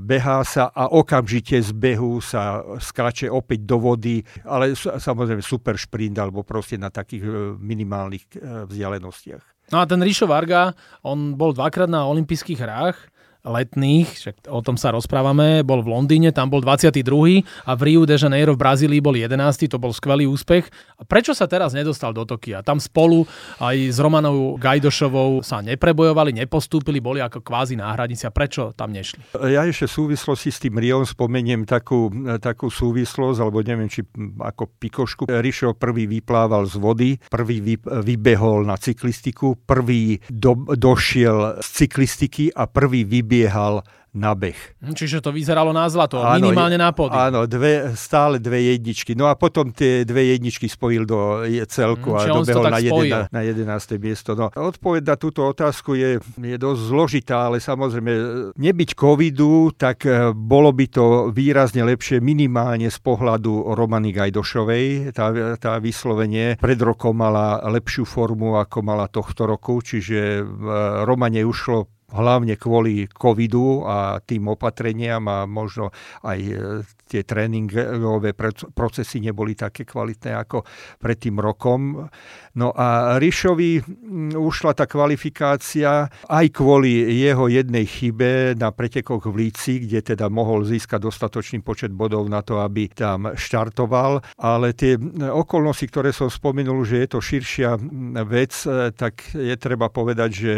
behá 0.00 0.46
sa 0.46 0.70
a 0.70 0.88
okamžite 0.94 1.58
z 1.58 1.70
behu 1.74 2.22
sa 2.22 2.62
skáče 2.78 3.28
opäť 3.28 3.66
do 3.66 3.76
vody, 3.82 4.22
ale 4.46 4.74
samozrejme 4.78 5.42
super 5.42 5.74
šprint 5.74 6.16
alebo 6.22 6.46
proste 6.46 6.78
na 6.78 6.88
takých 6.88 7.24
e, 7.26 7.30
minimálnych 7.58 8.24
vzdialenostiach. 8.42 9.52
No 9.72 9.80
a 9.80 9.88
ten 9.88 10.02
Ríšo 10.04 10.28
Varga, 10.28 10.76
on 11.00 11.32
bol 11.32 11.56
dvakrát 11.56 11.88
na 11.88 12.04
olympijských 12.04 12.60
hrách, 12.60 12.96
letných, 13.42 14.08
však 14.18 14.36
o 14.50 14.62
tom 14.62 14.78
sa 14.78 14.94
rozprávame, 14.94 15.66
bol 15.66 15.82
v 15.82 15.90
Londýne, 15.90 16.30
tam 16.30 16.46
bol 16.46 16.62
22. 16.62 17.42
a 17.66 17.72
v 17.74 17.80
Rio 17.82 18.06
de 18.06 18.14
Janeiro 18.14 18.54
v 18.54 18.62
Brazílii 18.62 19.02
bol 19.02 19.18
11. 19.18 19.66
To 19.66 19.78
bol 19.82 19.90
skvelý 19.90 20.30
úspech. 20.30 20.70
A 20.98 21.02
prečo 21.02 21.34
sa 21.34 21.50
teraz 21.50 21.74
nedostal 21.74 22.14
do 22.14 22.22
Tokia? 22.22 22.62
Tam 22.62 22.78
spolu 22.78 23.26
aj 23.58 23.76
s 23.90 23.98
Romanou 23.98 24.54
Gajdošovou 24.62 25.42
sa 25.42 25.58
neprebojovali, 25.58 26.30
nepostúpili, 26.38 27.02
boli 27.02 27.18
ako 27.18 27.42
kvázi 27.42 27.74
náhradníci. 27.74 28.24
A 28.26 28.32
prečo 28.32 28.70
tam 28.78 28.94
nešli? 28.94 29.34
Ja 29.50 29.66
ešte 29.66 29.90
v 29.90 29.92
súvislosti 29.92 30.50
s 30.54 30.58
tým 30.62 30.78
Riom 30.78 31.02
spomeniem 31.02 31.66
takú, 31.66 32.08
takú 32.38 32.70
súvislosť, 32.70 33.38
alebo 33.42 33.58
neviem, 33.66 33.90
či 33.90 34.06
ako 34.38 34.70
pikošku. 34.78 35.22
Rišo 35.26 35.74
prvý 35.74 36.06
vyplával 36.06 36.70
z 36.70 36.78
vody, 36.78 37.10
prvý 37.26 37.58
vybehol 37.82 38.62
na 38.62 38.78
cyklistiku, 38.78 39.58
prvý 39.66 40.22
do, 40.30 40.54
došiel 40.78 41.58
z 41.58 41.68
cyklistiky 41.82 42.54
a 42.54 42.70
prvý 42.70 43.02
vybiehal 43.32 43.80
na 44.12 44.36
beh. 44.36 44.76
Hm, 44.84 44.92
čiže 44.92 45.24
to 45.24 45.32
vyzeralo 45.32 45.72
na 45.72 45.88
zlato, 45.88 46.20
áno, 46.20 46.36
minimálne 46.36 46.76
na 46.76 46.92
pódium. 46.92 47.16
Áno, 47.16 47.48
dve, 47.48 47.96
stále 47.96 48.36
dve 48.36 48.60
jedničky. 48.76 49.16
No 49.16 49.24
a 49.24 49.32
potom 49.40 49.72
tie 49.72 50.04
dve 50.04 50.36
jedničky 50.36 50.68
spojil 50.68 51.08
do 51.08 51.40
celku 51.64 52.12
hm, 52.12 52.18
a 52.20 52.22
dobehol 52.28 52.64
na, 52.68 52.76
jeden, 52.76 53.08
na 53.32 53.40
11. 53.40 53.96
miesto. 53.96 54.36
No, 54.36 54.52
odpoveď 54.52 55.02
na 55.08 55.16
túto 55.16 55.48
otázku 55.48 55.96
je, 55.96 56.20
je 56.20 56.56
dosť 56.60 56.80
zložitá, 56.92 57.48
ale 57.48 57.56
samozrejme 57.64 58.12
nebyť 58.52 58.90
covidu, 58.92 59.72
tak 59.72 60.04
e, 60.04 60.36
bolo 60.36 60.76
by 60.76 60.92
to 60.92 61.32
výrazne 61.32 61.80
lepšie 61.80 62.20
minimálne 62.20 62.92
z 62.92 62.98
pohľadu 63.00 63.72
Romany 63.72 64.12
Gajdošovej. 64.12 65.16
Tá, 65.16 65.32
tá 65.56 65.80
vyslovenie 65.80 66.60
pred 66.60 66.76
rokom 66.84 67.16
mala 67.16 67.64
lepšiu 67.64 68.04
formu, 68.04 68.60
ako 68.60 68.84
mala 68.84 69.08
tohto 69.08 69.48
roku, 69.48 69.80
čiže 69.80 70.20
e, 70.20 70.42
Romane 71.08 71.40
ušlo 71.48 72.01
hlavne 72.12 72.60
kvôli 72.60 73.08
covidu 73.08 73.84
a 73.88 74.20
tým 74.20 74.52
opatreniam 74.52 75.24
a 75.28 75.48
možno 75.48 75.92
aj 76.24 76.38
e, 76.40 76.54
tie 77.12 77.28
tréningové 77.28 78.32
procesy 78.72 79.20
neboli 79.20 79.52
také 79.52 79.84
kvalitné 79.84 80.32
ako 80.32 80.64
pred 80.96 81.20
tým 81.20 81.36
rokom. 81.36 82.08
No 82.56 82.68
a 82.72 83.20
Ríšovi 83.20 83.84
ušla 84.32 84.72
tá 84.72 84.88
kvalifikácia 84.88 86.08
aj 86.28 86.46
kvôli 86.52 87.04
jeho 87.20 87.52
jednej 87.52 87.84
chybe 87.84 88.56
na 88.56 88.72
pretekoch 88.72 89.28
v 89.28 89.48
Líci, 89.48 89.84
kde 89.84 90.16
teda 90.16 90.32
mohol 90.32 90.64
získať 90.64 91.04
dostatočný 91.04 91.60
počet 91.60 91.92
bodov 91.92 92.28
na 92.32 92.40
to, 92.40 92.64
aby 92.64 92.88
tam 92.88 93.36
štartoval. 93.36 94.24
Ale 94.40 94.72
tie 94.72 94.96
okolnosti, 95.28 95.84
ktoré 95.88 96.16
som 96.16 96.32
spomenul, 96.32 96.84
že 96.88 97.04
je 97.04 97.08
to 97.08 97.20
širšia 97.20 97.76
vec, 98.24 98.52
e, 98.64 98.88
tak 98.96 99.36
je 99.36 99.56
treba 99.60 99.92
povedať, 99.92 100.30
že 100.32 100.52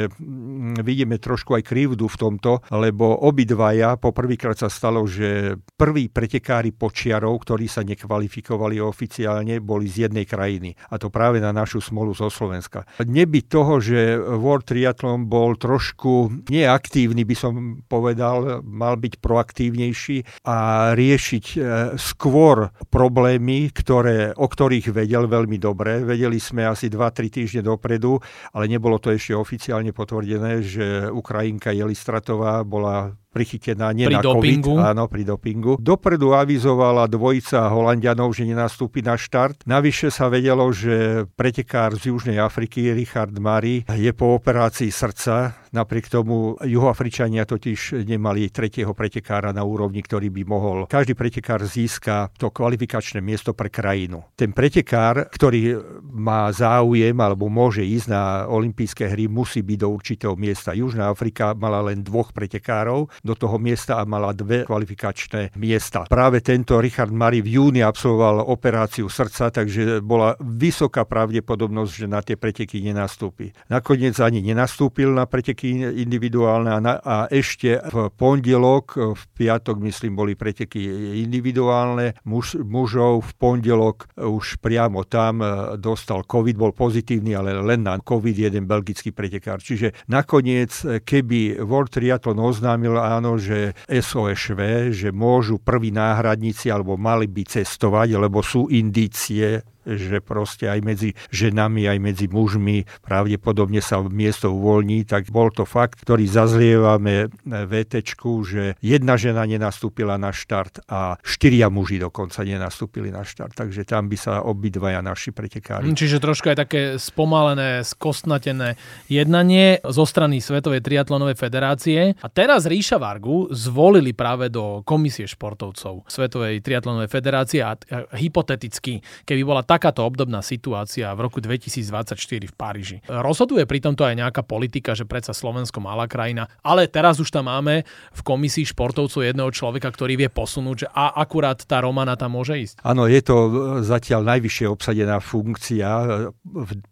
vidíme 0.83 1.19
trošku 1.19 1.44
aj 1.53 1.69
krivdu 1.69 2.09
v 2.09 2.17
tomto, 2.17 2.65
lebo 2.73 3.29
obidvaja 3.29 4.01
poprvýkrát 4.01 4.57
sa 4.57 4.73
stalo, 4.73 5.05
že 5.05 5.61
pretek 5.77 6.25
pretekári 6.45 6.77
počiarov, 6.77 7.41
ktorí 7.41 7.71
sa 7.71 7.81
nekvalifikovali 7.81 8.77
oficiálne, 8.77 9.65
boli 9.65 9.89
z 9.89 10.07
jednej 10.07 10.29
krajiny. 10.29 10.77
A 10.93 11.01
to 11.01 11.09
práve 11.09 11.41
na 11.41 11.57
našu 11.57 11.81
smolu 11.81 12.13
zo 12.13 12.29
Slovenska. 12.29 12.85
Neby 13.01 13.49
toho, 13.49 13.81
že 13.81 14.17
World 14.19 14.69
Triathlon 14.69 15.25
bol 15.25 15.57
trošku 15.57 16.45
neaktívny, 16.51 17.25
by 17.25 17.37
som 17.37 17.53
povedal, 17.89 18.61
mal 18.67 19.01
byť 19.01 19.25
proaktívnejší 19.25 20.45
a 20.45 20.91
riešiť 20.93 21.45
e, 21.55 21.59
skôr 21.97 22.69
problémy, 22.93 23.73
ktoré, 23.73 24.37
o 24.37 24.45
ktorých 24.45 24.93
vedel 24.93 25.25
veľmi 25.25 25.57
dobre. 25.57 26.05
Vedeli 26.05 26.37
sme 26.37 26.69
asi 26.69 26.93
2-3 26.93 27.33
týždne 27.33 27.63
dopredu, 27.65 28.21
ale 28.53 28.69
nebolo 28.69 29.01
to 29.01 29.15
ešte 29.15 29.33
oficiálne 29.33 29.97
potvrdené, 29.97 30.61
že 30.61 30.87
Ukrajinka 31.25 31.73
Jelistratová 31.73 32.61
bola 32.69 33.17
prichytená 33.35 33.91
nie 33.91 34.07
pri 34.07 34.17
na 34.17 34.23
dopingu. 34.23 34.79
COVID, 34.79 34.91
áno, 34.95 35.05
pri 35.11 35.23
dopingu. 35.27 35.75
Dopredu 35.83 36.31
avizovala 36.39 37.11
dvojica 37.11 37.67
Holandianov, 37.75 38.31
že 38.31 38.47
nenastúpi 38.47 39.03
na 39.03 39.19
štart. 39.19 39.67
Navyše 39.67 40.15
sa 40.15 40.31
vedelo, 40.31 40.71
že 40.71 41.27
pretekár 41.35 41.99
z 41.99 42.15
Južnej 42.15 42.39
Afriky, 42.39 42.95
Richard 42.95 43.35
Mari, 43.35 43.83
je 43.91 44.13
po 44.15 44.39
operácii 44.39 44.95
srdca 44.95 45.65
Napriek 45.75 46.07
tomu 46.07 46.55
Juhoafričania 46.63 47.43
totiž 47.43 48.07
nemali 48.07 48.47
tretieho 48.55 48.95
pretekára 48.95 49.51
na 49.51 49.67
úrovni, 49.67 50.07
ktorý 50.07 50.31
by 50.31 50.43
mohol. 50.47 50.79
Každý 50.87 51.19
pretekár 51.19 51.67
získa 51.67 52.31
to 52.39 52.55
kvalifikačné 52.55 53.19
miesto 53.19 53.59
pre 53.59 53.75
krajinu. 53.75 54.23
Ten 54.39 54.55
pretekár, 54.55 55.27
ktorý 55.27 55.83
má 56.15 56.47
záujem 56.55 57.19
alebo 57.19 57.51
môže 57.51 57.83
ísť 57.83 58.07
na 58.07 58.47
olympijské 58.47 59.11
hry, 59.11 59.27
musí 59.27 59.67
byť 59.67 59.79
do 59.83 59.89
určitého 59.91 60.35
miesta. 60.39 60.79
Južná 60.79 61.11
Afrika 61.11 61.59
mala 61.59 61.83
len 61.91 62.07
dvoch 62.07 62.31
pretekárov 62.31 63.11
do 63.25 63.33
toho 63.33 63.57
miesta 63.57 63.97
a 63.99 64.05
mala 64.05 64.37
dve 64.37 64.69
kvalifikačné 64.69 65.57
miesta. 65.57 66.05
Práve 66.07 66.45
tento 66.45 66.77
Richard 66.77 67.11
Mari 67.11 67.41
v 67.41 67.57
júni 67.57 67.81
absolvoval 67.81 68.45
operáciu 68.45 69.09
srdca, 69.09 69.49
takže 69.49 70.05
bola 70.05 70.37
vysoká 70.39 71.09
pravdepodobnosť, 71.09 71.93
že 71.97 72.07
na 72.07 72.21
tie 72.21 72.37
preteky 72.37 72.85
nenastúpi. 72.85 73.57
Nakoniec 73.73 74.21
ani 74.21 74.45
nenastúpil 74.45 75.09
na 75.09 75.25
preteky 75.25 75.97
individuálne 76.05 76.71
a, 76.71 76.79
na, 76.79 76.95
a 77.01 77.17
ešte 77.33 77.81
v 77.81 78.13
pondelok, 78.13 79.17
v 79.17 79.23
piatok 79.33 79.81
myslím 79.81 80.13
boli 80.13 80.37
preteky 80.37 80.85
individuálne, 81.25 82.21
muž, 82.29 82.61
mužov 82.61 83.25
v 83.25 83.33
pondelok 83.41 84.13
už 84.21 84.61
priamo 84.61 85.07
tam 85.09 85.41
e, 85.41 85.79
dostal 85.81 86.27
COVID, 86.27 86.57
bol 86.59 86.73
pozitívny, 86.75 87.33
ale 87.33 87.57
len 87.57 87.87
na 87.87 87.97
COVID 87.97 88.37
jeden 88.37 88.69
belgický 88.69 89.15
pretekár. 89.15 89.63
Čiže 89.63 89.95
nakoniec, 90.11 90.75
e, 90.85 91.01
keby 91.01 91.63
World 91.63 91.95
Triathlon 91.95 92.39
oznámil 92.43 92.99
áno, 93.19 93.39
že 93.39 93.77
SOSV, 93.87 94.91
že 94.91 95.11
môžu 95.15 95.61
prví 95.61 95.91
náhradníci 95.95 96.71
alebo 96.71 96.99
mali 96.99 97.31
by 97.31 97.43
cestovať, 97.47 98.09
lebo 98.19 98.41
sú 98.41 98.71
indície 98.71 99.74
že 99.85 100.19
proste 100.25 100.69
aj 100.69 100.81
medzi 100.83 101.11
ženami, 101.31 101.87
aj 101.89 101.99
medzi 102.01 102.27
mužmi 102.27 102.89
pravdepodobne 103.05 103.85
sa 103.85 104.01
miesto 104.03 104.51
uvoľní, 104.51 105.05
tak 105.05 105.29
bol 105.29 105.53
to 105.53 105.69
fakt, 105.69 106.03
ktorý 106.03 106.25
zazlievame 106.27 107.29
VT, 107.45 108.03
že 108.45 108.75
jedna 108.81 109.15
žena 109.21 109.45
nenastúpila 109.45 110.17
na 110.17 110.33
štart 110.33 110.89
a 110.89 111.21
štyria 111.21 111.69
muži 111.69 112.01
dokonca 112.01 112.43
nenastúpili 112.43 113.13
na 113.13 113.23
štart, 113.23 113.55
takže 113.55 113.85
tam 113.85 114.09
by 114.09 114.17
sa 114.17 114.41
obidvaja 114.43 115.05
naši 115.05 115.31
pretekári. 115.31 115.89
Hm, 115.91 115.97
čiže 115.97 116.23
trošku 116.23 116.51
aj 116.53 116.59
také 116.59 116.81
spomalené, 116.97 117.85
skostnatené 117.85 118.81
jednanie 119.09 119.81
zo 119.85 120.09
strany 120.09 120.41
Svetovej 120.41 120.81
triatlonovej 120.81 121.37
federácie. 121.37 122.17
A 122.21 122.29
teraz 122.33 122.65
Ríša 122.65 122.97
Vargu 122.97 123.53
zvolili 123.53 124.17
práve 124.17 124.49
do 124.49 124.81
komisie 124.87 125.29
športovcov 125.29 126.07
Svetovej 126.09 126.65
triatlonovej 126.65 127.11
federácie 127.11 127.61
a 127.61 127.77
hypoteticky, 128.17 129.01
keby 129.29 129.43
bola 129.45 129.63
tá 129.67 129.74
takáto 129.75 130.07
obdobná 130.07 130.39
situácia 130.39 131.11
v 131.19 131.27
roku 131.27 131.43
2024 131.43 132.15
v 132.47 132.55
Paríži. 132.55 132.97
Rozhoduje 133.11 133.67
pri 133.67 133.83
tomto 133.83 134.07
aj 134.07 134.15
nejaká 134.15 134.47
politika, 134.47 134.95
že 134.95 135.03
predsa 135.03 135.35
Slovensko 135.35 135.83
malá 135.83 136.07
krajina, 136.07 136.47
ale 136.63 136.87
teraz 136.87 137.19
už 137.19 137.35
tam 137.35 137.51
máme 137.51 137.83
v 138.15 138.21
komisii 138.23 138.71
športovcov 138.71 139.27
jedného 139.27 139.51
človeka, 139.51 139.91
ktorý 139.91 140.15
vie 140.15 140.31
posunúť, 140.31 140.87
že 140.87 140.89
a 140.95 141.19
akurát 141.19 141.59
tá 141.59 141.83
Romana 141.83 142.15
tam 142.15 142.39
môže 142.39 142.55
ísť. 142.55 142.87
Áno, 142.87 143.11
je 143.11 143.19
to 143.19 143.37
zatiaľ 143.83 144.23
najvyššie 144.39 144.67
obsadená 144.71 145.19
funkcia 145.19 145.91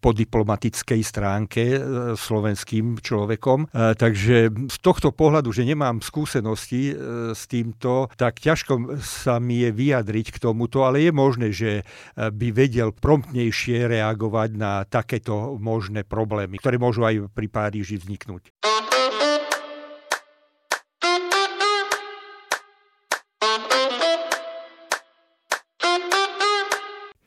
po 0.03 0.11
diplomatickej 0.11 1.01
stránke 1.07 1.63
e, 1.63 1.79
slovenským 2.19 2.99
človekom. 2.99 3.71
E, 3.71 3.95
takže 3.95 4.51
z 4.51 4.77
tohto 4.83 5.15
pohľadu, 5.15 5.55
že 5.55 5.63
nemám 5.63 6.03
skúsenosti 6.03 6.91
e, 6.91 6.95
s 7.31 7.47
týmto, 7.47 8.11
tak 8.19 8.43
ťažko 8.43 8.99
sa 8.99 9.39
mi 9.39 9.63
je 9.63 9.71
vyjadriť 9.71 10.27
k 10.35 10.43
tomuto, 10.43 10.83
ale 10.83 11.07
je 11.07 11.13
možné, 11.15 11.49
že 11.55 11.87
by 12.17 12.49
vedel 12.51 12.72
vedel 12.73 12.89
promptnejšie 12.97 13.85
reagovať 13.85 14.57
na 14.57 14.89
takéto 14.89 15.61
možné 15.61 16.09
problémy, 16.09 16.57
ktoré 16.57 16.81
môžu 16.81 17.05
aj 17.05 17.29
pri 17.37 17.53
Páriži 17.53 18.01
vzniknúť. 18.01 18.49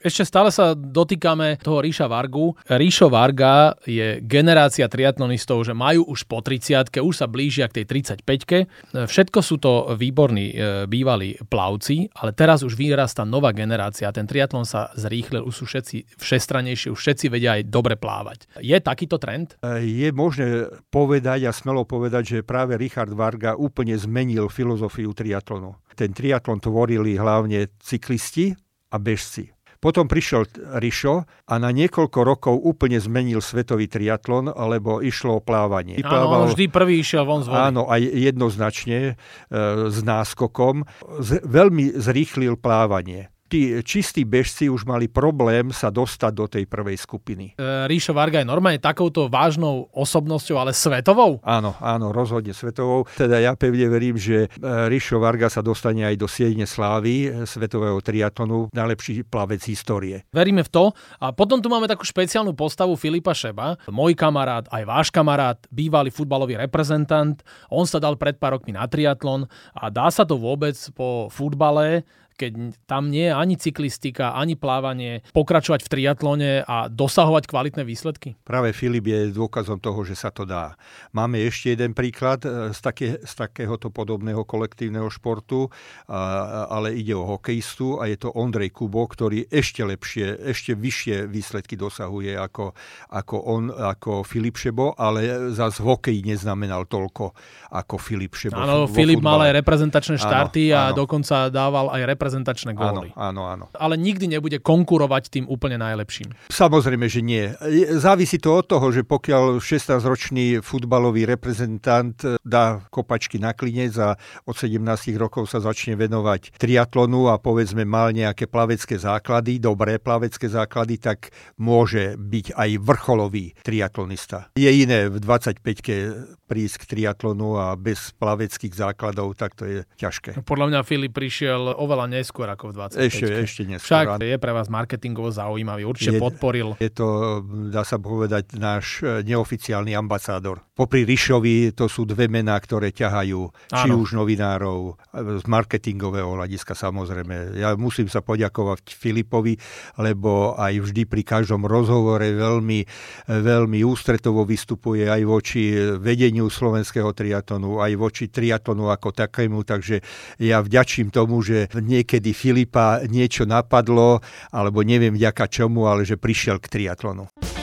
Ešte 0.05 0.21
stále 0.21 0.53
sa 0.53 0.77
dotýkame 0.77 1.57
toho 1.65 1.81
Ríša 1.81 2.05
Vargu. 2.05 2.53
Ríšo 2.69 3.09
Varga 3.09 3.73
je 3.89 4.21
generácia 4.21 4.85
triatlonistov, 4.85 5.65
že 5.65 5.73
majú 5.73 6.05
už 6.05 6.29
po 6.29 6.45
30 6.45 6.93
už 7.01 7.15
sa 7.17 7.25
blížia 7.25 7.65
k 7.65 7.81
tej 7.81 8.05
35 8.21 9.09
Všetko 9.09 9.39
sú 9.41 9.57
to 9.57 9.97
výborní 9.97 10.53
e, 10.53 10.85
bývalí 10.85 11.41
plavci, 11.49 12.05
ale 12.21 12.37
teraz 12.37 12.61
už 12.61 12.77
vyrastá 12.77 13.25
nová 13.25 13.49
generácia. 13.49 14.13
Ten 14.13 14.29
triatlon 14.29 14.61
sa 14.61 14.93
zrýchlil, 14.93 15.41
už 15.41 15.55
sú 15.57 15.65
všetci 15.65 16.21
všestranejší, 16.21 16.93
už 16.93 16.99
všetci 17.01 17.25
vedia 17.33 17.57
aj 17.57 17.73
dobre 17.73 17.97
plávať. 17.97 18.45
Je 18.61 18.77
takýto 18.77 19.17
trend? 19.17 19.57
E, 19.65 19.89
je 19.89 20.13
možné 20.13 20.69
povedať 20.93 21.49
a 21.49 21.51
smelo 21.55 21.81
povedať, 21.81 22.23
že 22.29 22.37
práve 22.45 22.77
Richard 22.77 23.09
Varga 23.09 23.57
úplne 23.57 23.97
zmenil 23.97 24.53
filozofiu 24.53 25.17
triatlonu. 25.17 25.73
Ten 25.97 26.13
triatlon 26.13 26.61
tvorili 26.61 27.17
hlavne 27.17 27.73
cyklisti 27.81 28.53
a 28.93 29.01
bežci 29.01 29.54
Potom 29.85 30.09
prišiel 30.09 30.49
Rišo 30.81 31.29
a 31.45 31.53
na 31.61 31.69
niekoľko 31.69 32.19
rokov 32.25 32.57
úplne 32.57 32.97
zmenil 32.97 33.37
svetový 33.37 33.85
triatlon, 33.85 34.49
lebo 34.49 34.97
išlo 34.97 35.37
o 35.37 35.45
plávanie. 35.45 36.01
Áno, 36.01 36.49
vždy 36.49 36.73
prvý 36.73 37.05
išiel 37.05 37.21
von 37.21 37.45
z 37.45 37.53
vody. 37.53 37.61
Áno, 37.69 37.85
aj 37.85 38.01
jednoznačne 38.01 39.13
e, 39.13 39.53
s 39.93 39.97
náskokom. 40.01 40.89
Z, 41.21 41.45
veľmi 41.45 42.01
zrýchlil 42.01 42.57
plávanie 42.57 43.29
tí 43.45 43.77
čistí 43.85 44.25
bežci 44.25 44.67
už 44.67 44.89
mali 44.89 45.05
problém 45.05 45.69
sa 45.69 45.93
dostať 45.93 46.31
do 46.33 46.45
tej 46.49 46.65
prvej 46.65 46.97
skupiny. 46.97 47.53
E, 47.55 47.85
Ríšo 47.85 48.11
Varga 48.11 48.41
je 48.41 48.47
normálne 48.49 48.81
takouto 48.81 49.29
vážnou 49.29 49.87
osobnosťou, 49.93 50.57
ale 50.57 50.73
svetovou? 50.73 51.37
Áno, 51.45 51.77
áno, 51.77 52.09
rozhodne 52.09 52.57
svetovou. 52.57 53.05
Teda 53.13 53.37
ja 53.37 53.53
pevne 53.53 53.85
verím, 53.85 54.17
že 54.17 54.49
e, 54.49 54.57
Ríšo 54.89 55.21
Varga 55.21 55.47
sa 55.47 55.61
dostane 55.61 56.03
aj 56.03 56.15
do 56.17 56.25
siedne 56.25 56.65
slávy 56.65 57.29
e, 57.29 57.45
svetového 57.45 58.01
triatonu, 58.01 58.73
najlepší 58.73 59.29
plavec 59.29 59.61
histórie. 59.69 60.25
Veríme 60.33 60.65
v 60.65 60.69
to. 60.69 60.83
A 61.21 61.29
potom 61.29 61.61
tu 61.61 61.69
máme 61.69 61.85
takú 61.85 62.01
špeciálnu 62.01 62.57
postavu 62.57 62.97
Filipa 62.97 63.37
Šeba, 63.37 63.77
môj 63.93 64.17
kamarát, 64.17 64.65
aj 64.73 64.83
váš 64.83 65.07
kamarát, 65.13 65.61
bývalý 65.69 66.09
futbalový 66.09 66.57
reprezentant. 66.57 67.37
On 67.69 67.85
sa 67.85 68.01
dal 68.01 68.17
pred 68.17 68.41
pár 68.41 68.57
rokmi 68.57 68.73
na 68.73 68.89
triatlon 68.89 69.45
a 69.77 69.93
dá 69.93 70.09
sa 70.09 70.25
to 70.25 70.41
vôbec 70.41 70.73
po 70.97 71.29
futbale 71.29 72.07
keď 72.35 72.75
tam 72.83 73.07
nie 73.07 73.31
je 73.31 73.33
ani 73.33 73.55
cyklistika, 73.55 74.35
ani 74.35 74.59
plávanie, 74.59 75.23
pokračovať 75.31 75.87
v 75.87 75.91
triatlone 75.91 76.51
a 76.67 76.91
dosahovať 76.91 77.47
kvalitné 77.47 77.87
výsledky? 77.87 78.35
Práve 78.43 78.75
Filip 78.75 79.07
je 79.07 79.31
dôkazom 79.31 79.79
toho, 79.79 80.03
že 80.03 80.19
sa 80.19 80.29
to 80.35 80.43
dá. 80.43 80.75
Máme 81.15 81.39
ešte 81.39 81.73
jeden 81.73 81.95
príklad 81.95 82.43
e, 82.43 82.75
z, 82.75 82.79
také, 82.83 83.07
z 83.23 83.33
takéhoto 83.33 83.87
podobného 83.87 84.43
kolektívneho 84.43 85.07
športu, 85.07 85.71
ale 86.07 86.93
ide 86.99 87.15
o 87.15 87.23
hokejistu 87.23 88.03
a 88.03 88.11
je 88.11 88.19
to 88.19 88.29
Ondrej 88.35 88.75
Kubo, 88.75 89.07
ktorý 89.07 89.47
ešte 89.47 89.87
lepšie, 89.87 90.51
ešte 90.51 90.75
vyššie 90.75 91.31
výsledky 91.31 91.79
dosahuje 91.79 92.35
ako, 92.35 92.75
ako 93.15 93.35
on, 93.47 93.71
ako 93.71 94.27
Filip 94.27 94.59
Šebo, 94.59 94.93
ale 94.99 95.51
zase 95.55 95.79
hokej 95.79 96.19
neznamenal 96.27 96.83
toľko 96.85 97.31
ako 97.71 97.95
Filip 97.95 98.35
Šebo. 98.35 98.59
Áno, 98.59 98.85
Filip 98.91 99.23
mal 99.23 99.39
aj 99.47 99.63
reprezentačné 99.63 100.19
štarty 100.19 100.69
áno, 100.71 100.75
a 100.75 100.81
áno. 100.91 100.95
dokonca 101.05 101.47
dával 101.47 101.87
aj 101.95 102.01
reprezentačné 102.03 102.24
reprezentačné 102.25 102.73
góly. 102.73 103.13
Áno, 103.13 103.45
áno, 103.45 103.69
áno. 103.69 103.77
Ale 103.77 104.01
nikdy 104.01 104.25
nebude 104.25 104.57
konkurovať 104.57 105.29
tým 105.29 105.45
úplne 105.45 105.77
najlepším. 105.77 106.33
Samozrejme, 106.49 107.05
že 107.05 107.21
nie. 107.21 107.53
Závisí 108.01 108.41
to 108.41 108.57
od 108.57 108.65
toho, 108.65 108.89
že 108.89 109.05
pokiaľ 109.05 109.61
16-ročný 109.61 110.65
futbalový 110.65 111.29
reprezentant 111.29 112.17
dá 112.41 112.81
kopačky 112.89 113.37
na 113.37 113.53
klinec 113.53 113.93
a 114.01 114.17
od 114.49 114.57
17 114.57 114.81
rokov 115.21 115.53
sa 115.53 115.61
začne 115.61 115.93
venovať 115.93 116.57
triatlonu 116.57 117.29
a 117.29 117.37
povedzme 117.37 117.85
mal 117.85 118.09
nejaké 118.09 118.49
plavecké 118.49 118.97
základy, 118.97 119.61
dobré 119.61 120.01
plavecké 120.01 120.49
základy, 120.49 120.97
tak 120.97 121.29
môže 121.61 122.17
byť 122.17 122.57
aj 122.57 122.69
vrcholový 122.81 123.53
triatlonista. 123.61 124.49
Je 124.57 124.73
iné 124.73 125.13
v 125.13 125.21
25-ke 125.21 125.95
prísť 126.45 126.85
k 126.85 126.95
triatlonu 126.95 127.57
a 127.57 127.73
bez 127.73 128.13
plaveckých 128.21 128.73
základov, 128.77 129.33
tak 129.33 129.57
to 129.57 129.65
je 129.65 129.79
ťažké. 129.97 130.37
Podľa 130.45 130.65
mňa 130.69 130.79
Filip 130.85 131.13
prišiel 131.17 131.73
oveľa 131.73 132.05
neskôr 132.21 132.45
ako 132.45 132.69
v 132.69 132.85
25. 132.93 133.01
Ešte, 133.01 133.25
ešte 133.41 133.61
neskôr. 133.65 133.89
Však 133.89 134.21
je 134.21 134.37
pre 134.37 134.51
vás 134.53 134.69
marketingovo 134.69 135.33
zaujímavý, 135.33 135.89
určite 135.89 136.17
je, 136.17 136.21
podporil. 136.21 136.77
Je 136.77 136.91
to, 136.93 137.41
dá 137.73 137.81
sa 137.81 137.97
povedať, 137.97 138.53
náš 138.53 139.01
e, 139.01 139.25
neoficiálny 139.25 139.97
ambasádor. 139.97 140.61
Popri 140.77 141.01
Rišovi 141.07 141.73
to 141.73 141.89
sú 141.89 142.05
dve 142.05 142.29
mená, 142.29 142.53
ktoré 142.61 142.93
ťahajú 142.93 143.41
Áno. 143.73 143.79
či 143.81 143.87
už 143.89 144.13
novinárov, 144.13 144.99
e, 145.15 145.41
z 145.41 145.45
marketingového 145.49 146.37
hľadiska 146.37 146.77
samozrejme. 146.77 147.57
Ja 147.57 147.73
musím 147.73 148.05
sa 148.05 148.21
poďakovať 148.21 148.93
Filipovi, 148.93 149.57
lebo 149.97 150.53
aj 150.59 150.77
vždy 150.77 151.09
pri 151.09 151.25
každom 151.25 151.65
rozhovore 151.65 152.21
veľmi, 152.21 152.79
e, 152.83 152.87
veľmi 153.25 153.81
ústretovo 153.81 154.45
vystupuje 154.45 155.09
aj 155.09 155.21
voči 155.25 155.63
vedeniu 155.95 156.34
slovenského 156.47 157.11
triatonu, 157.11 157.83
aj 157.83 157.91
voči 157.99 158.25
triatonu 158.31 158.87
ako 158.93 159.11
takému, 159.11 159.67
takže 159.67 159.99
ja 160.39 160.63
vďačím 160.63 161.09
tomu, 161.11 161.41
že 161.41 161.67
nie 161.81 162.05
niekedy 162.05 162.35
Filipa 162.35 163.01
niečo 163.07 163.47
napadlo, 163.47 164.19
alebo 164.51 164.83
neviem 164.83 165.15
vďaka 165.15 165.47
čomu, 165.47 165.87
ale 165.87 166.03
že 166.03 166.19
prišiel 166.19 166.59
k 166.59 166.67
triatlonu. 166.67 167.54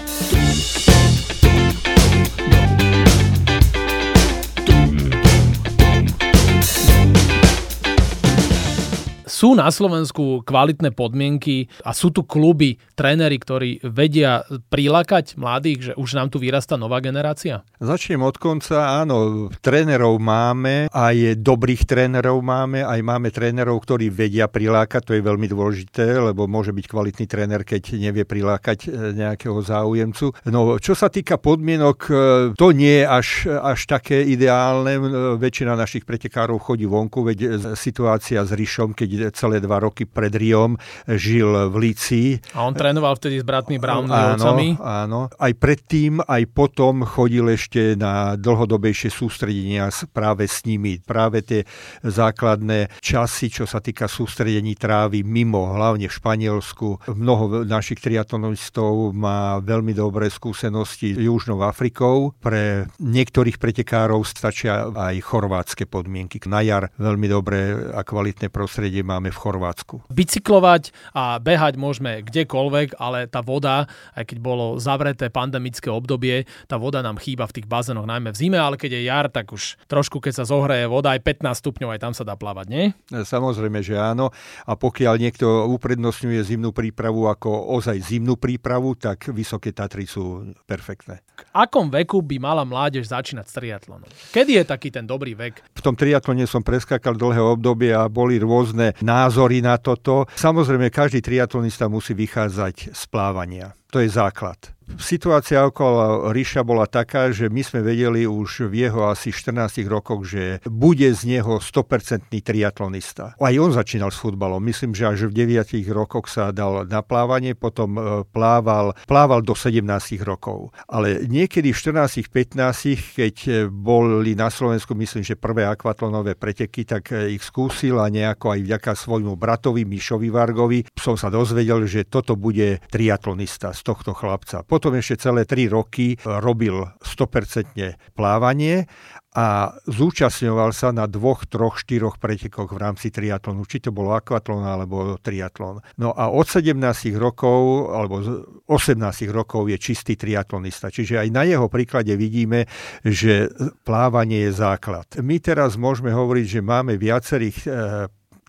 Sú 9.42 9.58
na 9.58 9.66
Slovensku 9.74 10.46
kvalitné 10.46 10.94
podmienky 10.94 11.66
a 11.82 11.90
sú 11.90 12.14
tu 12.14 12.22
kluby, 12.22 12.78
tréneri, 12.94 13.42
ktorí 13.42 13.82
vedia 13.82 14.46
prilákať 14.70 15.34
mladých, 15.34 15.78
že 15.90 15.92
už 15.98 16.14
nám 16.14 16.30
tu 16.30 16.38
vyrastá 16.38 16.78
nová 16.78 17.02
generácia? 17.02 17.66
Začnem 17.82 18.22
od 18.22 18.38
konca. 18.38 19.02
Áno, 19.02 19.50
trénerov 19.58 20.22
máme, 20.22 20.86
aj 20.94 21.42
dobrých 21.42 21.90
trénerov 21.90 22.38
máme, 22.38 22.86
aj 22.86 23.00
máme 23.02 23.34
trénerov, 23.34 23.82
ktorí 23.82 24.14
vedia 24.14 24.46
prilákať, 24.46 25.10
to 25.10 25.12
je 25.18 25.26
veľmi 25.26 25.50
dôležité, 25.50 26.22
lebo 26.22 26.46
môže 26.46 26.70
byť 26.70 26.86
kvalitný 26.86 27.26
tréner, 27.26 27.66
keď 27.66 27.98
nevie 27.98 28.22
prilákať 28.22 28.86
e, 28.86 29.18
nejakého 29.18 29.58
záujemcu. 29.58 30.38
No, 30.54 30.78
čo 30.78 30.94
sa 30.94 31.10
týka 31.10 31.42
podmienok, 31.42 31.98
e, 32.06 32.14
to 32.54 32.70
nie 32.70 33.02
je 33.02 33.06
až, 33.10 33.28
až 33.50 33.90
také 33.90 34.22
ideálne. 34.22 35.02
E, 35.02 35.02
väčšina 35.34 35.74
našich 35.74 36.06
pretekárov 36.06 36.62
chodí 36.62 36.86
vonku, 36.86 37.26
veď 37.26 37.74
situácia 37.74 38.46
s 38.46 38.54
Ríšom, 38.54 38.94
keď 38.94 39.31
celé 39.32 39.58
dva 39.58 39.82
roky 39.82 40.04
pred 40.08 40.32
Riom 40.32 40.76
žil 41.06 41.72
v 41.72 41.76
Líci. 41.78 42.40
A 42.56 42.64
on 42.64 42.72
trénoval 42.72 43.16
vtedy 43.16 43.40
s 43.40 43.44
bratmi 43.46 43.76
Brownovcami? 43.76 44.78
Áno, 44.80 44.84
áno. 44.84 45.20
Aj 45.36 45.52
predtým, 45.52 46.24
aj 46.24 46.42
potom 46.50 47.04
chodil 47.06 47.46
ešte 47.52 47.94
na 47.94 48.34
dlhodobejšie 48.34 49.12
sústredenia 49.12 49.92
práve 50.10 50.48
s 50.48 50.64
nimi. 50.66 50.98
Práve 50.98 51.44
tie 51.46 51.60
základné 52.02 52.98
časy, 52.98 53.52
čo 53.52 53.64
sa 53.68 53.78
týka 53.78 54.10
sústredení 54.10 54.74
trávy 54.74 55.22
mimo, 55.22 55.70
hlavne 55.72 56.08
v 56.08 56.16
Španielsku. 56.16 57.12
Mnoho 57.12 57.62
našich 57.62 58.02
triatlonistov 58.02 59.14
má 59.14 59.62
veľmi 59.62 59.94
dobré 59.94 60.26
skúsenosti 60.32 61.14
s 61.14 61.20
Južnou 61.22 61.62
Afrikou. 61.62 62.34
Pre 62.42 62.90
niektorých 62.98 63.62
pretekárov 63.62 64.26
stačia 64.26 64.90
aj 64.90 65.22
chorvátske 65.22 65.86
podmienky. 65.86 66.42
Na 66.50 66.64
jar 66.64 66.90
veľmi 66.98 67.30
dobré 67.30 67.92
a 67.94 68.02
kvalitné 68.02 68.50
prostredie 68.50 69.06
máme 69.06 69.21
máme 69.22 69.30
v 69.30 69.38
Chorvátsku. 69.38 69.94
Bicyklovať 70.10 70.90
a 71.14 71.38
behať 71.38 71.78
môžeme 71.78 72.26
kdekoľvek, 72.26 72.98
ale 72.98 73.30
tá 73.30 73.38
voda, 73.38 73.86
aj 74.18 74.34
keď 74.34 74.38
bolo 74.42 74.82
zavreté 74.82 75.30
pandemické 75.30 75.86
obdobie, 75.94 76.50
tá 76.66 76.74
voda 76.74 77.06
nám 77.06 77.22
chýba 77.22 77.46
v 77.46 77.62
tých 77.62 77.70
bazénoch 77.70 78.10
najmä 78.10 78.34
v 78.34 78.40
zime, 78.42 78.58
ale 78.58 78.74
keď 78.74 78.98
je 78.98 79.02
jar, 79.06 79.30
tak 79.30 79.54
už 79.54 79.78
trošku 79.86 80.18
keď 80.18 80.42
sa 80.42 80.44
zohreje 80.50 80.90
voda, 80.90 81.14
aj 81.14 81.22
15 81.22 81.54
stupňov, 81.54 81.94
aj 81.94 82.02
tam 82.02 82.12
sa 82.18 82.26
dá 82.26 82.34
plávať, 82.34 82.66
nie? 82.66 82.84
Samozrejme, 83.14 83.78
že 83.86 83.94
áno. 83.94 84.34
A 84.66 84.74
pokiaľ 84.74 85.14
niekto 85.22 85.46
uprednostňuje 85.70 86.42
zimnú 86.42 86.74
prípravu 86.74 87.30
ako 87.30 87.78
ozaj 87.78 88.02
zimnú 88.02 88.34
prípravu, 88.34 88.98
tak 88.98 89.30
Vysoké 89.30 89.70
Tatry 89.70 90.10
sú 90.10 90.50
perfektné. 90.66 91.22
V 91.38 91.42
akom 91.54 91.90
veku 91.90 92.18
by 92.22 92.42
mala 92.42 92.66
mládež 92.66 93.10
začínať 93.10 93.46
s 93.46 93.54
triatlonom? 93.54 94.10
Kedy 94.34 94.62
je 94.62 94.64
taký 94.66 94.88
ten 94.90 95.06
dobrý 95.06 95.38
vek? 95.38 95.62
V 95.78 95.82
tom 95.84 95.94
triatlone 95.94 96.46
som 96.48 96.64
preskákal 96.64 97.14
dlhé 97.14 97.42
obdobie 97.42 97.92
a 97.92 98.06
boli 98.08 98.40
rôzne 98.40 98.94
názory 99.12 99.60
na 99.60 99.76
toto. 99.76 100.24
Samozrejme, 100.32 100.88
každý 100.88 101.20
triatlonista 101.20 101.92
musí 101.92 102.16
vychádzať 102.16 102.96
z 102.96 103.02
plávania. 103.12 103.76
To 103.92 104.00
je 104.00 104.08
základ. 104.08 104.72
Situácia 105.00 105.64
okolo 105.64 106.28
Ríša 106.34 106.66
bola 106.66 106.84
taká, 106.84 107.32
že 107.32 107.48
my 107.48 107.62
sme 107.64 107.80
vedeli 107.80 108.28
už 108.28 108.68
v 108.68 108.88
jeho 108.88 109.08
asi 109.08 109.32
14 109.32 109.88
rokoch, 109.88 110.26
že 110.26 110.60
bude 110.68 111.08
z 111.14 111.38
neho 111.38 111.62
100% 111.62 112.28
triatlonista. 112.28 113.38
Aj 113.38 113.54
on 113.56 113.72
začínal 113.72 114.12
s 114.12 114.20
futbalom. 114.20 114.60
Myslím, 114.60 114.92
že 114.92 115.08
až 115.08 115.32
v 115.32 115.46
9 115.48 115.72
rokoch 115.94 116.28
sa 116.28 116.52
dal 116.52 116.84
na 116.84 117.00
plávanie, 117.00 117.56
potom 117.56 117.96
e, 117.96 118.00
plával, 118.28 118.92
plával 119.08 119.40
do 119.40 119.56
17 119.56 119.80
rokov. 120.26 120.74
Ale 120.90 121.24
niekedy 121.24 121.72
v 121.72 121.78
14-15, 121.78 123.16
keď 123.16 123.36
e, 123.48 123.52
boli 123.70 124.36
na 124.36 124.52
Slovensku, 124.52 124.92
myslím, 124.98 125.24
že 125.24 125.40
prvé 125.40 125.64
akvatlonové 125.64 126.36
preteky, 126.36 126.84
tak 126.84 127.16
e, 127.16 127.32
ich 127.38 127.42
skúsil 127.46 127.96
a 128.02 128.12
nejako 128.12 128.58
aj 128.58 128.60
vďaka 128.60 128.92
svojmu 128.92 129.38
bratovi 129.40 129.88
Mišovi 129.88 130.28
Vargovi 130.28 130.84
som 130.98 131.16
sa 131.16 131.32
dozvedel, 131.32 131.86
že 131.88 132.04
toto 132.04 132.36
bude 132.36 132.82
triatlonista 132.92 133.72
tohto 133.82 134.14
chlapca. 134.14 134.62
Potom 134.62 134.94
ešte 134.94 135.28
celé 135.28 135.44
3 135.44 135.68
roky 135.68 136.16
robil 136.24 136.86
100% 137.02 138.14
plávanie 138.16 138.86
a 139.32 139.72
zúčastňoval 139.88 140.76
sa 140.76 140.92
na 140.92 141.08
dvoch, 141.08 141.48
troch, 141.48 141.80
štyroch 141.80 142.20
pretekoch 142.20 142.68
v 142.68 142.78
rámci 142.78 143.08
triatlonu, 143.08 143.64
či 143.64 143.80
to 143.80 143.88
bolo 143.88 144.12
akvatlon 144.12 144.60
alebo 144.60 145.16
triatlon. 145.16 145.80
No 145.96 146.12
a 146.12 146.28
od 146.28 146.44
17 146.44 146.76
rokov 147.16 147.88
alebo 147.96 148.20
18 148.68 149.00
rokov 149.32 149.72
je 149.72 149.78
čistý 149.80 150.20
triatlonista. 150.20 150.92
Čiže 150.92 151.24
aj 151.24 151.28
na 151.32 151.48
jeho 151.48 151.72
príklade 151.72 152.12
vidíme, 152.12 152.68
že 153.00 153.48
plávanie 153.88 154.48
je 154.48 154.52
základ. 154.52 155.08
My 155.24 155.40
teraz 155.40 155.80
môžeme 155.80 156.12
hovoriť, 156.12 156.60
že 156.60 156.60
máme 156.60 157.00
viacerých 157.00 157.58
e, 157.64 157.68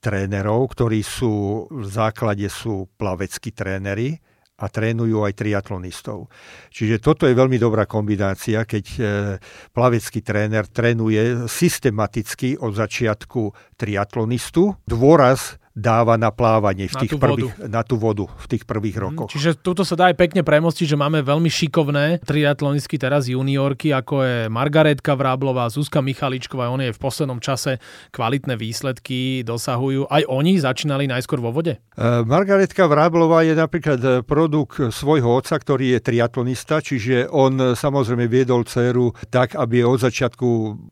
trénerov, 0.04 0.67
ktorí 0.76 1.00
sú 1.00 1.65
v 1.72 1.88
základe 1.88 2.52
sú 2.52 2.91
plaveckí 3.00 3.56
tréneri, 3.56 4.19
a 4.53 4.65
trénujú 4.69 5.25
aj 5.25 5.33
triatlonistov. 5.33 6.29
Čiže 6.69 7.01
toto 7.01 7.25
je 7.25 7.33
veľmi 7.33 7.57
dobrá 7.57 7.89
kombinácia, 7.89 8.61
keď 8.63 8.85
e, 8.93 8.99
plavecký 9.73 10.21
tréner 10.21 10.69
trénuje 10.69 11.49
systematicky 11.49 12.61
od 12.61 12.77
začiatku 12.77 13.49
triatlonistu. 13.75 14.77
Dôraz 14.85 15.57
dáva 15.73 16.21
na 16.21 16.29
plávanie 16.29 16.86
v 16.86 16.93
na 16.93 17.01
tých 17.01 17.13
prvých, 17.17 17.53
vodu. 17.57 17.65
na 17.65 17.81
tú 17.81 17.97
vodu 17.97 18.29
v 18.29 18.45
tých 18.45 18.63
prvých 18.63 18.97
mhm. 18.97 19.03
rokoch. 19.03 19.29
Čiže 19.33 19.57
tuto 19.57 19.81
sa 19.81 19.97
dá 19.97 20.13
aj 20.13 20.17
pekne 20.17 20.45
premostiť, 20.45 20.93
že 20.93 20.97
máme 20.97 21.25
veľmi 21.25 21.49
šikovné 21.49 22.21
triatlonistky 22.21 23.01
teraz 23.01 23.25
juniorky, 23.25 23.89
ako 23.89 24.15
je 24.21 24.38
Margaretka 24.53 25.17
Vráblová, 25.17 25.65
Zuzka 25.73 26.05
Michaličková, 26.05 26.69
oni 26.69 26.93
v 26.93 27.01
poslednom 27.01 27.41
čase 27.41 27.81
kvalitné 28.13 28.53
výsledky 28.53 29.41
dosahujú. 29.41 30.05
Aj 30.13 30.21
oni 30.29 30.62
začínali 30.62 31.09
najskôr 31.09 31.41
vo 31.41 31.49
vode? 31.49 31.81
Uh, 31.97 32.21
Margaretka 32.21 32.86
Vráblová 32.86 33.41
je 33.41 33.57
napríklad 33.57 33.99
e, 34.01 34.09
produkt 34.21 34.77
svojho 34.93 35.41
otca, 35.41 35.57
ktorý 35.57 35.97
je 35.97 35.99
triatlonista, 36.05 36.81
čiže 36.81 37.29
on 37.33 37.73
samozrejme 37.73 38.29
viedol 38.29 38.65
dceru 38.65 39.13
tak, 39.33 39.57
aby 39.57 39.81
od 39.81 40.01
začiatku 40.01 40.47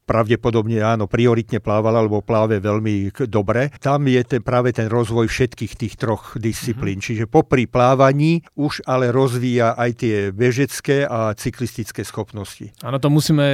pravdepodobne 0.10 0.82
áno, 0.82 1.06
prioritne 1.06 1.62
plávala, 1.62 2.02
alebo 2.02 2.26
pláve 2.26 2.58
veľmi 2.58 3.14
dobre. 3.30 3.70
Tam 3.78 4.02
je 4.06 4.22
ten 4.26 4.42
práve 4.42 4.71
ten 4.72 4.88
rozvoj 4.88 5.28
všetkých 5.28 5.74
tých 5.78 5.94
troch 6.00 6.36
disciplín. 6.40 7.00
Mm-hmm. 7.00 7.26
Čiže 7.26 7.32
popri 7.32 7.68
plávaní 7.68 8.44
už 8.58 8.84
ale 8.88 9.14
rozvíja 9.14 9.76
aj 9.78 9.92
tie 10.02 10.16
bežecké 10.32 11.06
a 11.06 11.32
cyklistické 11.36 12.04
schopnosti. 12.04 12.74
Áno, 12.82 12.98
to 12.98 13.12
musíme 13.12 13.46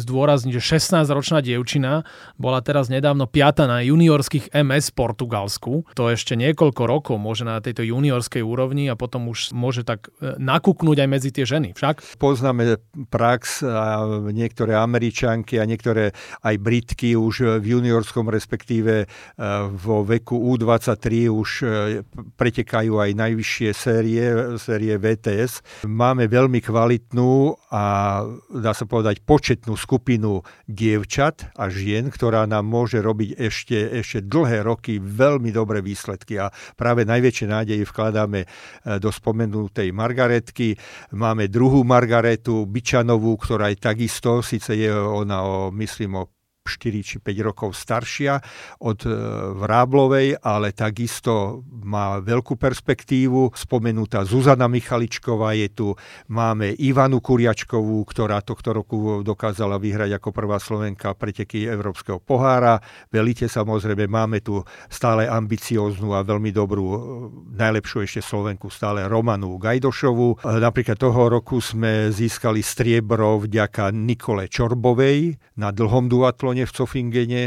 zdôrazniť, 0.00 0.52
že 0.56 0.62
16-ročná 0.78 1.40
dievčina 1.40 2.06
bola 2.36 2.60
teraz 2.60 2.88
nedávno 2.88 3.26
piata 3.26 3.68
na 3.68 3.82
juniorských 3.82 4.52
MS 4.52 4.92
v 4.92 4.96
Portugalsku. 4.96 5.72
To 5.98 6.08
ešte 6.12 6.38
niekoľko 6.38 6.82
rokov 6.86 7.16
môže 7.18 7.42
na 7.42 7.58
tejto 7.58 7.82
juniorskej 7.82 8.42
úrovni 8.44 8.88
a 8.88 8.94
potom 8.94 9.28
už 9.30 9.52
môže 9.52 9.82
tak 9.82 10.08
e, 10.20 10.38
nakúknúť 10.38 11.04
aj 11.04 11.08
medzi 11.08 11.30
tie 11.34 11.44
ženy. 11.44 11.74
Však? 11.74 12.20
Poznáme 12.20 12.78
prax 13.08 13.64
a 13.66 14.04
niektoré 14.30 14.78
Američanky 14.78 15.58
a 15.58 15.64
niektoré 15.64 16.14
aj 16.42 16.54
Britky 16.60 17.18
už 17.18 17.60
v 17.60 17.66
juniorskom 17.66 18.28
respektíve 18.28 19.04
e, 19.04 19.06
vo 19.70 20.06
veku 20.06 20.36
U 20.36 20.54
23 20.66 21.30
už 21.30 21.50
e, 21.62 21.66
pretekajú 22.34 22.98
aj 22.98 23.10
najvyššie 23.14 23.70
série, 23.70 24.26
série 24.58 24.98
VTS. 24.98 25.86
Máme 25.86 26.26
veľmi 26.26 26.58
kvalitnú 26.58 27.54
a 27.70 27.84
dá 28.50 28.72
sa 28.74 28.82
povedať 28.90 29.22
početnú 29.22 29.78
skupinu 29.78 30.42
dievčat 30.66 31.54
a 31.54 31.70
žien, 31.70 32.10
ktorá 32.10 32.50
nám 32.50 32.66
môže 32.66 32.98
robiť 32.98 33.38
ešte, 33.38 33.78
ešte 34.02 34.26
dlhé 34.26 34.66
roky 34.66 34.98
veľmi 34.98 35.54
dobré 35.54 35.78
výsledky 35.78 36.42
a 36.42 36.50
práve 36.74 37.06
najväčšie 37.06 37.46
nádeje 37.46 37.86
vkladáme 37.86 38.42
e, 38.42 38.46
do 38.98 39.14
spomenutej 39.14 39.94
Margaretky. 39.94 40.74
Máme 41.14 41.46
druhú 41.46 41.86
Margaretu 41.86 42.66
Bičanovú, 42.66 43.38
ktorá 43.38 43.70
je 43.70 43.78
takisto, 43.78 44.42
síce 44.42 44.74
je 44.74 44.90
ona 44.90 45.46
o, 45.46 45.70
myslím, 45.70 46.26
o 46.26 46.35
4 46.66 47.06
či 47.06 47.16
5 47.22 47.46
rokov 47.46 47.72
staršia 47.72 48.42
od 48.82 48.98
e, 49.06 49.10
Vráblovej, 49.56 50.42
ale 50.42 50.74
takisto 50.74 51.62
má 51.86 52.18
veľkú 52.18 52.58
perspektívu. 52.58 53.54
Spomenutá 53.54 54.26
Zuzana 54.26 54.66
Michaličková 54.66 55.54
je 55.54 55.68
tu, 55.70 55.88
máme 56.26 56.74
Ivanu 56.82 57.22
Kuriačkovú, 57.22 58.02
ktorá 58.06 58.42
tohto 58.42 58.74
roku 58.74 59.22
dokázala 59.22 59.78
vyhrať 59.78 60.18
ako 60.18 60.28
prvá 60.34 60.58
Slovenka 60.58 61.14
preteky 61.14 61.68
Európskeho 61.68 62.18
pohára. 62.18 62.82
Velite 63.10 63.46
samozrejme, 63.46 64.10
máme 64.10 64.42
tu 64.42 64.62
stále 64.90 65.30
ambicióznu 65.30 66.16
a 66.16 66.24
veľmi 66.26 66.50
dobrú, 66.50 66.84
e, 66.86 66.98
najlepšiu 67.54 67.98
ešte 68.02 68.20
Slovenku, 68.24 68.72
stále 68.72 69.04
Romanu 69.06 69.60
Gajdošovu. 69.60 70.42
E, 70.42 70.58
napríklad 70.58 70.96
toho 70.96 71.28
roku 71.28 71.60
sme 71.60 72.08
získali 72.10 72.64
striebro 72.64 73.44
vďaka 73.44 73.92
Nikole 73.92 74.48
Čorbovej 74.48 75.36
na 75.60 75.68
dlhom 75.74 76.08
duatlone 76.08 76.55
v 76.64 76.72
Cofingene 76.72 77.44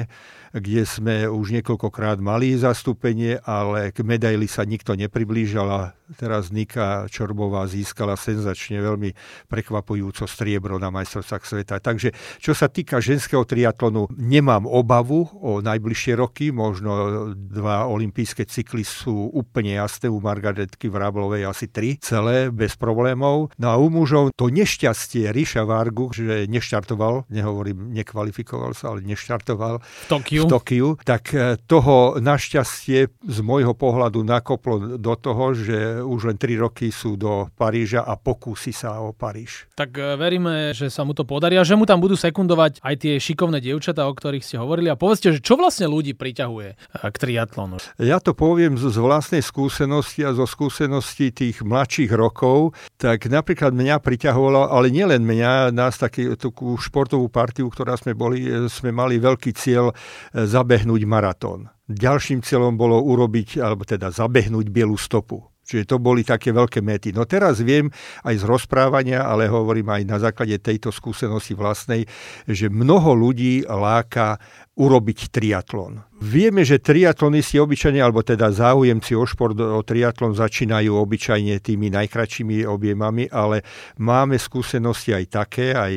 kde 0.53 0.81
sme 0.85 1.29
už 1.29 1.53
niekoľkokrát 1.61 2.17
mali 2.17 2.57
zastúpenie, 2.57 3.37
ale 3.45 3.93
k 3.93 4.01
medaili 4.01 4.49
sa 4.49 4.65
nikto 4.65 4.97
nepriblížal 4.97 5.67
a 5.69 5.81
teraz 6.17 6.49
Nika 6.49 7.05
Čorbová 7.11 7.69
získala 7.69 8.17
senzačne 8.17 8.81
veľmi 8.81 9.13
prekvapujúco 9.45 10.25
striebro 10.25 10.81
na 10.81 10.89
majstrovstvách 10.89 11.43
sveta. 11.45 11.77
Takže 11.77 12.15
čo 12.41 12.57
sa 12.57 12.71
týka 12.71 12.97
ženského 13.03 13.45
triatlonu, 13.45 14.09
nemám 14.15 14.65
obavu 14.65 15.29
o 15.37 15.59
najbližšie 15.61 16.13
roky, 16.17 16.49
možno 16.49 17.33
dva 17.35 17.85
olympijské 17.85 18.45
cykly 18.49 18.81
sú 18.81 19.29
úplne 19.33 19.77
jasné, 19.77 20.09
u 20.09 20.17
Margaretky 20.17 20.89
Vráblovej 20.89 21.45
asi 21.45 21.69
tri, 21.69 22.01
celé, 22.01 22.49
bez 22.49 22.73
problémov. 22.79 23.53
No 23.61 23.67
a 23.69 23.75
u 23.77 23.91
mužov 23.91 24.33
to 24.33 24.49
nešťastie 24.49 25.29
Ríša 25.29 25.67
Vargu, 25.67 26.09
že 26.15 26.49
neštartoval, 26.49 27.29
nehovorím, 27.29 27.93
nekvalifikoval 27.93 28.73
sa, 28.73 28.95
ale 28.95 29.05
neštartoval 29.05 29.81
v 29.81 30.07
Tokiu 30.09 30.43
v 30.45 30.51
Tokiu, 30.51 30.87
tak 31.03 31.33
e, 31.33 31.57
toho 31.69 32.17
našťastie 32.21 32.99
z 33.09 33.37
môjho 33.41 33.73
pohľadu 33.73 34.21
nakoplo 34.25 34.97
do 34.97 35.13
toho, 35.17 35.53
že 35.53 35.98
už 36.01 36.31
len 36.31 36.37
3 36.39 36.63
roky 36.63 36.89
sú 36.89 37.19
do 37.19 37.47
Paríža 37.55 38.03
a 38.07 38.15
pokúsi 38.15 38.71
sa 38.71 38.99
o 39.03 39.11
Paríž. 39.11 39.69
Tak 39.75 39.95
e, 39.95 40.15
veríme, 40.15 40.71
že 40.71 40.87
sa 40.87 41.03
mu 41.03 41.11
to 41.11 41.27
podarí 41.27 41.59
a 41.59 41.67
že 41.67 41.75
mu 41.75 41.83
tam 41.83 41.99
budú 41.99 42.15
sekundovať 42.15 42.79
aj 42.79 42.95
tie 42.99 43.13
šikovné 43.19 43.59
dievčatá, 43.59 44.07
o 44.07 44.13
ktorých 44.13 44.45
ste 44.45 44.57
hovorili. 44.57 44.87
A 44.87 44.99
povedzte, 44.99 45.35
že 45.35 45.43
čo 45.43 45.59
vlastne 45.59 45.91
ľudí 45.91 46.15
priťahuje 46.15 46.69
e, 46.73 46.75
k 47.09 47.15
triatlonu? 47.15 47.81
Ja 47.99 48.23
to 48.23 48.31
poviem 48.31 48.79
z, 48.79 48.91
z 48.91 48.97
vlastnej 49.03 49.43
skúsenosti 49.43 50.23
a 50.23 50.31
zo 50.31 50.47
skúsenosti 50.47 51.35
tých 51.35 51.61
mladších 51.65 52.11
rokov, 52.15 52.77
tak 52.95 53.27
napríklad 53.27 53.75
mňa 53.75 53.99
priťahovalo, 53.99 54.71
ale 54.71 54.93
nielen 54.93 55.25
mňa, 55.25 55.75
nás 55.75 55.99
taký, 55.99 56.37
takú 56.39 56.77
športovú 56.79 57.27
partiu, 57.27 57.67
ktorá 57.67 57.99
sme 57.99 58.15
boli, 58.15 58.47
sme 58.69 58.93
mali 58.95 59.19
veľký 59.19 59.51
cieľ 59.51 59.91
zabehnúť 60.33 61.01
maratón. 61.03 61.67
Ďalším 61.89 62.45
cieľom 62.45 62.77
bolo 62.77 63.01
urobiť, 63.01 63.57
alebo 63.57 63.81
teda 63.81 64.13
zabehnúť 64.13 64.69
bielu 64.69 64.93
stopu. 64.93 65.48
Čiže 65.69 65.85
to 65.85 66.01
boli 66.01 66.25
také 66.25 66.49
veľké 66.49 66.81
mety. 66.81 67.13
No 67.13 67.29
teraz 67.29 67.61
viem 67.61 67.93
aj 68.25 68.41
z 68.41 68.43
rozprávania, 68.49 69.21
ale 69.21 69.45
hovorím 69.45 69.93
aj 69.93 70.03
na 70.09 70.17
základe 70.17 70.57
tejto 70.57 70.89
skúsenosti 70.89 71.53
vlastnej, 71.53 72.09
že 72.49 72.73
mnoho 72.73 73.13
ľudí 73.13 73.69
láka 73.69 74.41
urobiť 74.79 75.27
triatlon. 75.27 75.99
Vieme, 76.23 76.63
že 76.63 76.79
triatlonisti 76.79 77.59
obyčajne, 77.59 77.99
alebo 77.99 78.23
teda 78.23 78.47
záujemci 78.47 79.11
o 79.11 79.27
šport, 79.27 79.59
o 79.59 79.83
triatlon 79.83 80.31
začínajú 80.31 80.95
obyčajne 80.95 81.59
tými 81.59 81.91
najkračšími 81.91 82.63
objemami, 82.63 83.27
ale 83.27 83.67
máme 83.99 84.39
skúsenosti 84.39 85.11
aj 85.11 85.25
také, 85.27 85.75
aj 85.75 85.93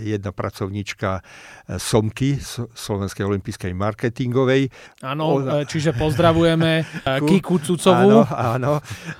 jedna 0.00 0.32
pracovníčka 0.32 1.20
eh, 1.20 1.76
Somky, 1.76 2.40
Slovenskej 2.72 3.28
olympijskej 3.28 3.72
marketingovej. 3.76 4.72
Áno, 5.04 5.36
ona... 5.36 5.60
Eh, 5.60 5.68
čiže 5.68 5.92
pozdravujeme 5.92 6.70
eh, 6.84 7.20
Kiku 7.20 7.60
Cucovú. 7.60 8.24
Áno, 8.24 8.28
áno, 8.32 8.72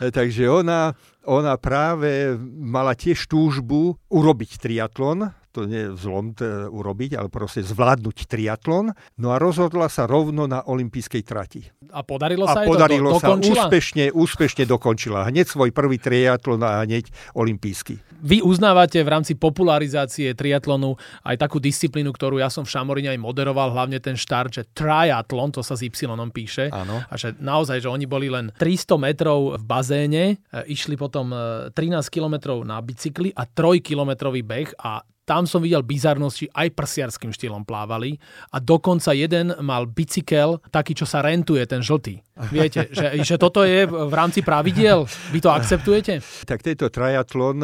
takže 0.08 0.48
ona, 0.48 0.96
ona 1.28 1.60
práve 1.60 2.32
mala 2.56 2.96
tiež 2.96 3.28
túžbu 3.28 4.00
urobiť 4.08 4.56
triatlon, 4.56 5.41
to 5.52 5.68
nie 5.68 5.86
je 5.86 5.90
zlom 6.00 6.32
to 6.32 6.72
urobiť, 6.72 7.20
ale 7.20 7.28
proste 7.28 7.60
zvládnuť 7.60 8.24
triatlon. 8.24 8.96
No 9.20 9.28
a 9.30 9.36
rozhodla 9.36 9.92
sa 9.92 10.08
rovno 10.08 10.48
na 10.48 10.64
olympijskej 10.64 11.22
trati. 11.22 11.60
A 11.92 12.00
podarilo 12.00 12.48
sa 12.48 12.64
a 12.64 12.66
podarilo 12.66 13.12
to, 13.14 13.20
sa, 13.20 13.36
úspešne, 13.36 14.16
úspešne 14.16 14.64
dokončila. 14.64 15.28
Hneď 15.28 15.52
svoj 15.52 15.70
prvý 15.70 16.00
triatlon 16.00 16.64
a 16.64 16.82
hneď 16.88 17.12
olympijský. 17.36 18.00
Vy 18.22 18.38
uznávate 18.38 19.02
v 19.02 19.08
rámci 19.10 19.34
popularizácie 19.34 20.30
triatlonu 20.32 20.94
aj 21.26 21.36
takú 21.42 21.58
disciplínu, 21.58 22.14
ktorú 22.14 22.38
ja 22.38 22.46
som 22.48 22.62
v 22.62 22.70
Šamorine 22.70 23.10
aj 23.10 23.18
moderoval, 23.18 23.74
hlavne 23.74 23.98
ten 23.98 24.14
štart, 24.14 24.50
že 24.54 24.62
triatlon, 24.70 25.50
to 25.50 25.60
sa 25.60 25.74
s 25.74 25.82
Y 25.82 26.06
píše. 26.30 26.70
Áno. 26.70 27.02
A 27.02 27.14
že 27.18 27.34
naozaj, 27.42 27.82
že 27.82 27.90
oni 27.90 28.06
boli 28.06 28.30
len 28.30 28.54
300 28.54 28.94
metrov 28.96 29.58
v 29.58 29.64
bazéne, 29.66 30.24
e, 30.38 30.60
išli 30.70 30.94
potom 30.94 31.34
13 31.74 31.74
e, 31.74 32.10
kilometrov 32.14 32.62
na 32.62 32.78
bicykli 32.78 33.34
a 33.34 33.42
3 33.42 33.82
kilometrový 33.82 34.46
beh 34.46 34.78
a 34.78 35.02
tam 35.32 35.48
som 35.48 35.64
videl 35.64 35.80
bizarnosti, 35.80 36.52
aj 36.52 36.76
prsiarským 36.76 37.32
štýlom 37.32 37.64
plávali 37.64 38.20
a 38.52 38.60
dokonca 38.60 39.16
jeden 39.16 39.56
mal 39.64 39.88
bicykel, 39.88 40.60
taký, 40.68 40.92
čo 40.92 41.08
sa 41.08 41.24
rentuje, 41.24 41.64
ten 41.64 41.80
žltý. 41.80 42.20
Viete, 42.52 42.88
že, 42.92 43.16
že 43.24 43.36
toto 43.40 43.64
je 43.64 43.88
v 43.88 44.12
rámci 44.12 44.44
pravidiel? 44.44 45.08
Vy 45.32 45.40
to 45.40 45.48
akceptujete? 45.52 46.20
Tak 46.44 46.60
tento 46.60 46.92
triatlon 46.92 47.60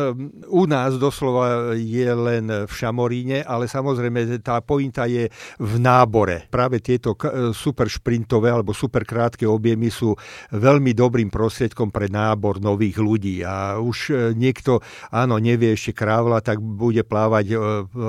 u 0.49 0.65
nás 0.65 0.97
doslova 0.97 1.77
je 1.77 2.09
len 2.09 2.65
v 2.65 2.73
Šamoríne, 2.73 3.45
ale 3.45 3.69
samozrejme 3.69 4.41
tá 4.41 4.65
pointa 4.65 5.05
je 5.05 5.29
v 5.61 5.73
nábore. 5.77 6.49
Práve 6.49 6.81
tieto 6.81 7.17
super 7.53 7.89
šprintové 7.89 8.49
alebo 8.49 8.73
super 8.73 9.05
krátke 9.05 9.45
objemy 9.45 9.93
sú 9.93 10.17
veľmi 10.57 10.97
dobrým 10.97 11.29
prostriedkom 11.29 11.93
pre 11.93 12.09
nábor 12.09 12.61
nových 12.61 12.97
ľudí. 13.01 13.45
A 13.45 13.77
už 13.81 14.33
niekto, 14.37 14.85
áno, 15.13 15.37
nevie 15.41 15.75
ešte 15.75 15.97
krávla, 15.97 16.45
tak 16.45 16.61
bude 16.61 17.03
plávať 17.03 17.58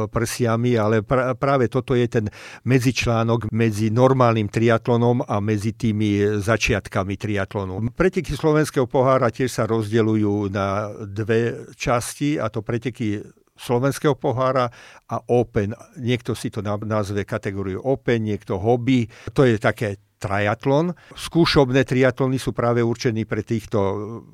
prsiami, 0.09 0.75
ale 0.79 1.01
pra, 1.01 1.33
práve 1.37 1.67
toto 1.67 1.93
je 1.93 2.07
ten 2.07 2.25
medzičlánok 2.65 3.51
medzi 3.53 3.93
normálnym 3.93 4.49
triatlonom 4.49 5.25
a 5.25 5.37
medzi 5.43 5.75
tými 5.75 6.41
začiatkami 6.41 7.15
triatlonu. 7.15 7.93
Preteky 7.93 8.33
slovenského 8.33 8.89
pohára 8.89 9.29
tiež 9.29 9.51
sa 9.51 9.63
rozdeľujú 9.69 10.49
na 10.49 10.91
dve 11.05 11.69
časti, 11.75 12.41
a 12.41 12.47
to 12.49 12.65
preteky 12.65 13.21
slovenského 13.59 14.15
pohára 14.15 14.71
a 15.11 15.19
Open. 15.27 15.75
Niekto 15.99 16.31
si 16.31 16.47
to 16.47 16.63
nazve 16.63 17.27
kategóriu 17.27 17.83
Open, 17.83 18.23
niekto 18.23 18.55
hobby. 18.55 19.11
To 19.35 19.43
je 19.43 19.59
také 19.59 19.99
triatlon. 20.19 20.91
Skúšobné 21.15 21.87
triatlony 21.87 22.37
sú 22.37 22.51
práve 22.51 22.83
určení 22.83 23.23
pre 23.23 23.41
týchto 23.41 23.79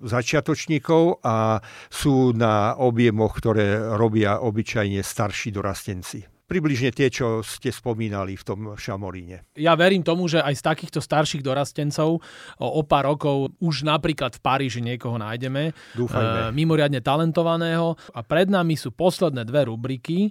začiatočníkov 0.02 1.22
a 1.22 1.62
sú 1.88 2.34
na 2.34 2.74
objemoch, 2.76 3.38
ktoré 3.38 3.78
robia 3.94 4.42
obyčajne 4.42 5.00
starší 5.06 5.54
dorastenci 5.54 6.36
približne 6.46 6.94
tie, 6.94 7.10
čo 7.10 7.42
ste 7.42 7.74
spomínali 7.74 8.38
v 8.38 8.44
tom 8.46 8.60
Šamoríne. 8.78 9.50
Ja 9.58 9.74
verím 9.74 10.06
tomu, 10.06 10.30
že 10.30 10.46
aj 10.46 10.54
z 10.62 10.64
takýchto 10.64 11.00
starších 11.02 11.42
dorastencov 11.42 12.22
o, 12.62 12.68
o 12.70 12.82
pár 12.86 13.10
rokov 13.10 13.58
už 13.58 13.82
napríklad 13.86 14.38
v 14.38 14.42
Paríži 14.46 14.82
niekoho 14.82 15.18
nájdeme. 15.18 15.74
Dúfajme. 15.98 16.50
E, 16.50 16.54
mimoriadne 16.54 17.02
talentovaného. 17.02 17.98
A 18.14 18.22
pred 18.22 18.48
nami 18.48 18.78
sú 18.78 18.94
posledné 18.94 19.42
dve 19.46 19.68
rubriky. 19.68 20.30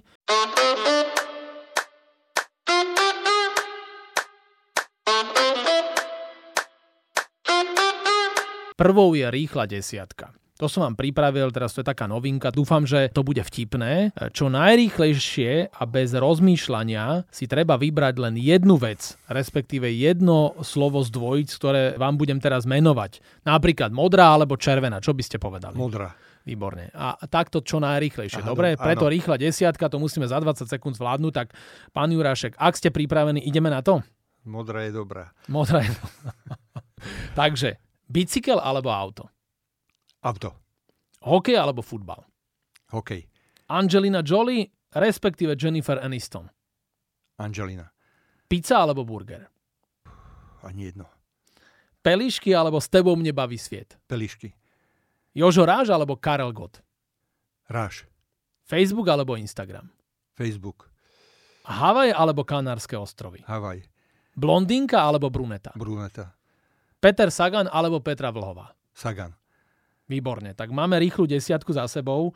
Prvou 8.75 9.15
je 9.15 9.23
rýchla 9.23 9.71
desiatka. 9.71 10.35
To 10.55 10.71
som 10.71 10.87
vám 10.87 10.95
pripravil, 10.95 11.51
teraz 11.51 11.75
to 11.75 11.83
je 11.83 11.87
taká 11.91 12.07
novinka. 12.07 12.47
Dúfam, 12.47 12.87
že 12.87 13.11
to 13.11 13.27
bude 13.27 13.43
vtipné. 13.43 14.15
Čo 14.31 14.47
najrýchlejšie 14.47 15.67
a 15.67 15.83
bez 15.83 16.15
rozmýšľania 16.15 17.27
si 17.27 17.43
treba 17.43 17.75
vybrať 17.75 18.15
len 18.19 18.35
jednu 18.39 18.79
vec, 18.79 19.19
respektíve 19.27 19.87
jedno 19.91 20.55
slovo 20.63 21.03
z 21.03 21.11
dvojic, 21.11 21.49
ktoré 21.59 21.81
vám 21.99 22.15
budem 22.15 22.39
teraz 22.39 22.63
menovať. 22.63 23.19
Napríklad 23.43 23.91
modrá 23.91 24.31
alebo 24.31 24.55
červená. 24.55 25.03
Čo 25.03 25.11
by 25.11 25.23
ste 25.27 25.43
povedali? 25.43 25.75
Modrá. 25.75 26.15
Výborne. 26.47 26.87
A 26.95 27.19
takto 27.27 27.59
čo 27.59 27.83
najrýchlejšie. 27.83 28.39
Aha, 28.39 28.47
Dobre, 28.47 28.79
preto 28.79 29.07
áno. 29.07 29.11
rýchla 29.11 29.35
desiatka, 29.35 29.91
to 29.91 29.99
musíme 29.99 30.23
za 30.23 30.39
20 30.39 30.71
sekúnd 30.71 30.95
zvládnuť. 30.95 31.33
Tak, 31.35 31.47
pán 31.91 32.13
Jurášek, 32.15 32.55
ak 32.55 32.79
ste 32.79 32.95
pripravení, 32.95 33.43
ideme 33.43 33.67
na 33.67 33.83
to? 33.83 33.99
Modrá 34.45 34.87
je 34.87 34.93
dobrá. 34.93 35.33
Modrá 35.49 35.83
je 35.83 35.91
dobrá. 35.91 36.31
Takže, 37.39 37.81
bicykel 38.07 38.59
alebo 38.59 38.89
auto? 38.91 39.29
Auto. 40.21 40.55
Hokej 41.21 41.57
alebo 41.57 41.81
futbal? 41.81 42.25
Hokej. 42.93 43.25
Angelina 43.67 44.21
Jolie, 44.21 44.69
respektíve 44.93 45.57
Jennifer 45.57 45.97
Aniston? 45.97 46.49
Angelina. 47.37 47.89
Pizza 48.47 48.77
alebo 48.77 49.03
burger? 49.05 49.49
Ani 50.61 50.89
jedno. 50.89 51.05
Pelišky 52.05 52.53
alebo 52.53 52.77
s 52.77 52.89
tebou 52.89 53.17
mne 53.17 53.33
baví 53.33 53.57
sviet? 53.57 53.97
Pelišky. 54.05 54.53
Jožo 55.33 55.65
Ráž 55.65 55.89
alebo 55.89 56.13
Karel 56.15 56.53
Gott? 56.53 56.81
Ráž. 57.65 58.05
Facebook 58.65 59.09
alebo 59.09 59.33
Instagram? 59.37 59.89
Facebook. 60.37 60.89
Havaj 61.65 62.13
alebo 62.13 62.45
Kanárske 62.45 62.93
ostrovy? 62.93 63.41
Havaj. 63.49 63.81
Blondínka 64.37 65.01
alebo 65.01 65.33
bruneta? 65.33 65.73
Bruneta. 65.73 66.37
Peter 67.05 67.29
Sagan 67.29 67.69
alebo 67.69 68.01
Petra 68.01 68.33
Vlhová? 68.33 68.73
Sagan. 68.89 69.29
Výborne. 70.09 70.57
Tak 70.57 70.73
máme 70.73 70.97
rýchlu 70.97 71.29
desiatku 71.29 71.69
za 71.69 71.85
sebou. 71.85 72.33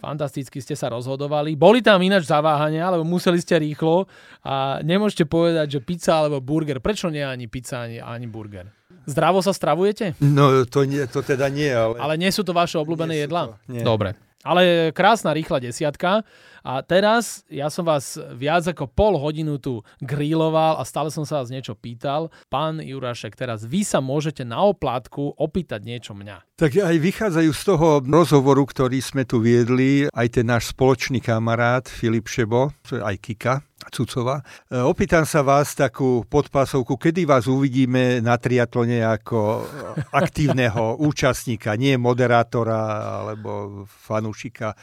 Fantasticky 0.00 0.64
ste 0.64 0.72
sa 0.72 0.88
rozhodovali. 0.88 1.52
Boli 1.52 1.84
tam 1.84 2.00
ináč 2.00 2.24
zaváhania, 2.24 2.88
lebo 2.88 3.04
museli 3.04 3.36
ste 3.36 3.60
rýchlo 3.60 4.08
a 4.40 4.80
nemôžete 4.80 5.28
povedať, 5.28 5.76
že 5.76 5.84
pizza 5.84 6.24
alebo 6.24 6.40
burger. 6.40 6.80
Prečo 6.80 7.12
nie 7.12 7.20
ani 7.20 7.52
pizza, 7.52 7.84
ani, 7.84 8.00
ani 8.00 8.24
burger? 8.24 8.72
Zdravo 9.04 9.44
sa 9.44 9.52
stravujete? 9.52 10.16
No 10.24 10.64
to, 10.64 10.88
nie, 10.88 11.04
to 11.04 11.20
teda 11.20 11.52
nie, 11.52 11.68
ale... 11.68 12.00
Ale 12.00 12.16
nie 12.16 12.32
sú 12.32 12.40
to 12.48 12.56
vaše 12.56 12.80
obľúbené 12.80 13.28
jedlá? 13.28 13.60
Nie. 13.68 13.84
Dobre. 13.84 14.16
Ale 14.46 14.94
krásna 14.94 15.34
rýchla 15.34 15.58
desiatka. 15.58 16.22
A 16.62 16.84
teraz 16.84 17.42
ja 17.48 17.72
som 17.72 17.86
vás 17.86 18.18
viac 18.36 18.66
ako 18.68 18.90
pol 18.90 19.16
hodinu 19.16 19.56
tu 19.56 19.80
grilloval 20.04 20.78
a 20.78 20.84
stále 20.84 21.08
som 21.08 21.24
sa 21.24 21.40
vás 21.40 21.48
niečo 21.48 21.72
pýtal. 21.74 22.28
Pán 22.52 22.82
Jurašek, 22.82 23.34
teraz 23.34 23.64
vy 23.64 23.82
sa 23.86 23.98
môžete 24.04 24.44
na 24.44 24.62
oplátku 24.62 25.32
opýtať 25.38 25.80
niečo 25.86 26.12
mňa. 26.12 26.44
Tak 26.58 26.76
aj 26.76 26.96
vychádzajú 26.98 27.50
z 27.54 27.62
toho 27.62 27.88
rozhovoru, 28.04 28.66
ktorý 28.66 28.98
sme 29.00 29.22
tu 29.24 29.38
viedli, 29.40 30.10
aj 30.10 30.28
ten 30.28 30.46
náš 30.46 30.74
spoločný 30.74 31.22
kamarát 31.22 31.86
Filip 31.86 32.26
Šebo, 32.26 32.74
aj 32.90 33.16
Kika, 33.22 33.64
Cucova. 33.90 34.44
E, 34.68 34.78
opýtam 34.78 35.24
sa 35.24 35.42
vás 35.42 35.74
takú 35.74 36.24
podpásovku, 36.28 36.94
kedy 36.96 37.24
vás 37.24 37.50
uvidíme 37.50 38.22
na 38.22 38.36
triatlone 38.36 39.02
ako 39.02 39.64
aktívneho 40.14 40.96
účastníka, 41.08 41.74
nie 41.74 41.96
moderátora 41.98 42.80
alebo 43.24 43.84
fanúšika 43.88 44.76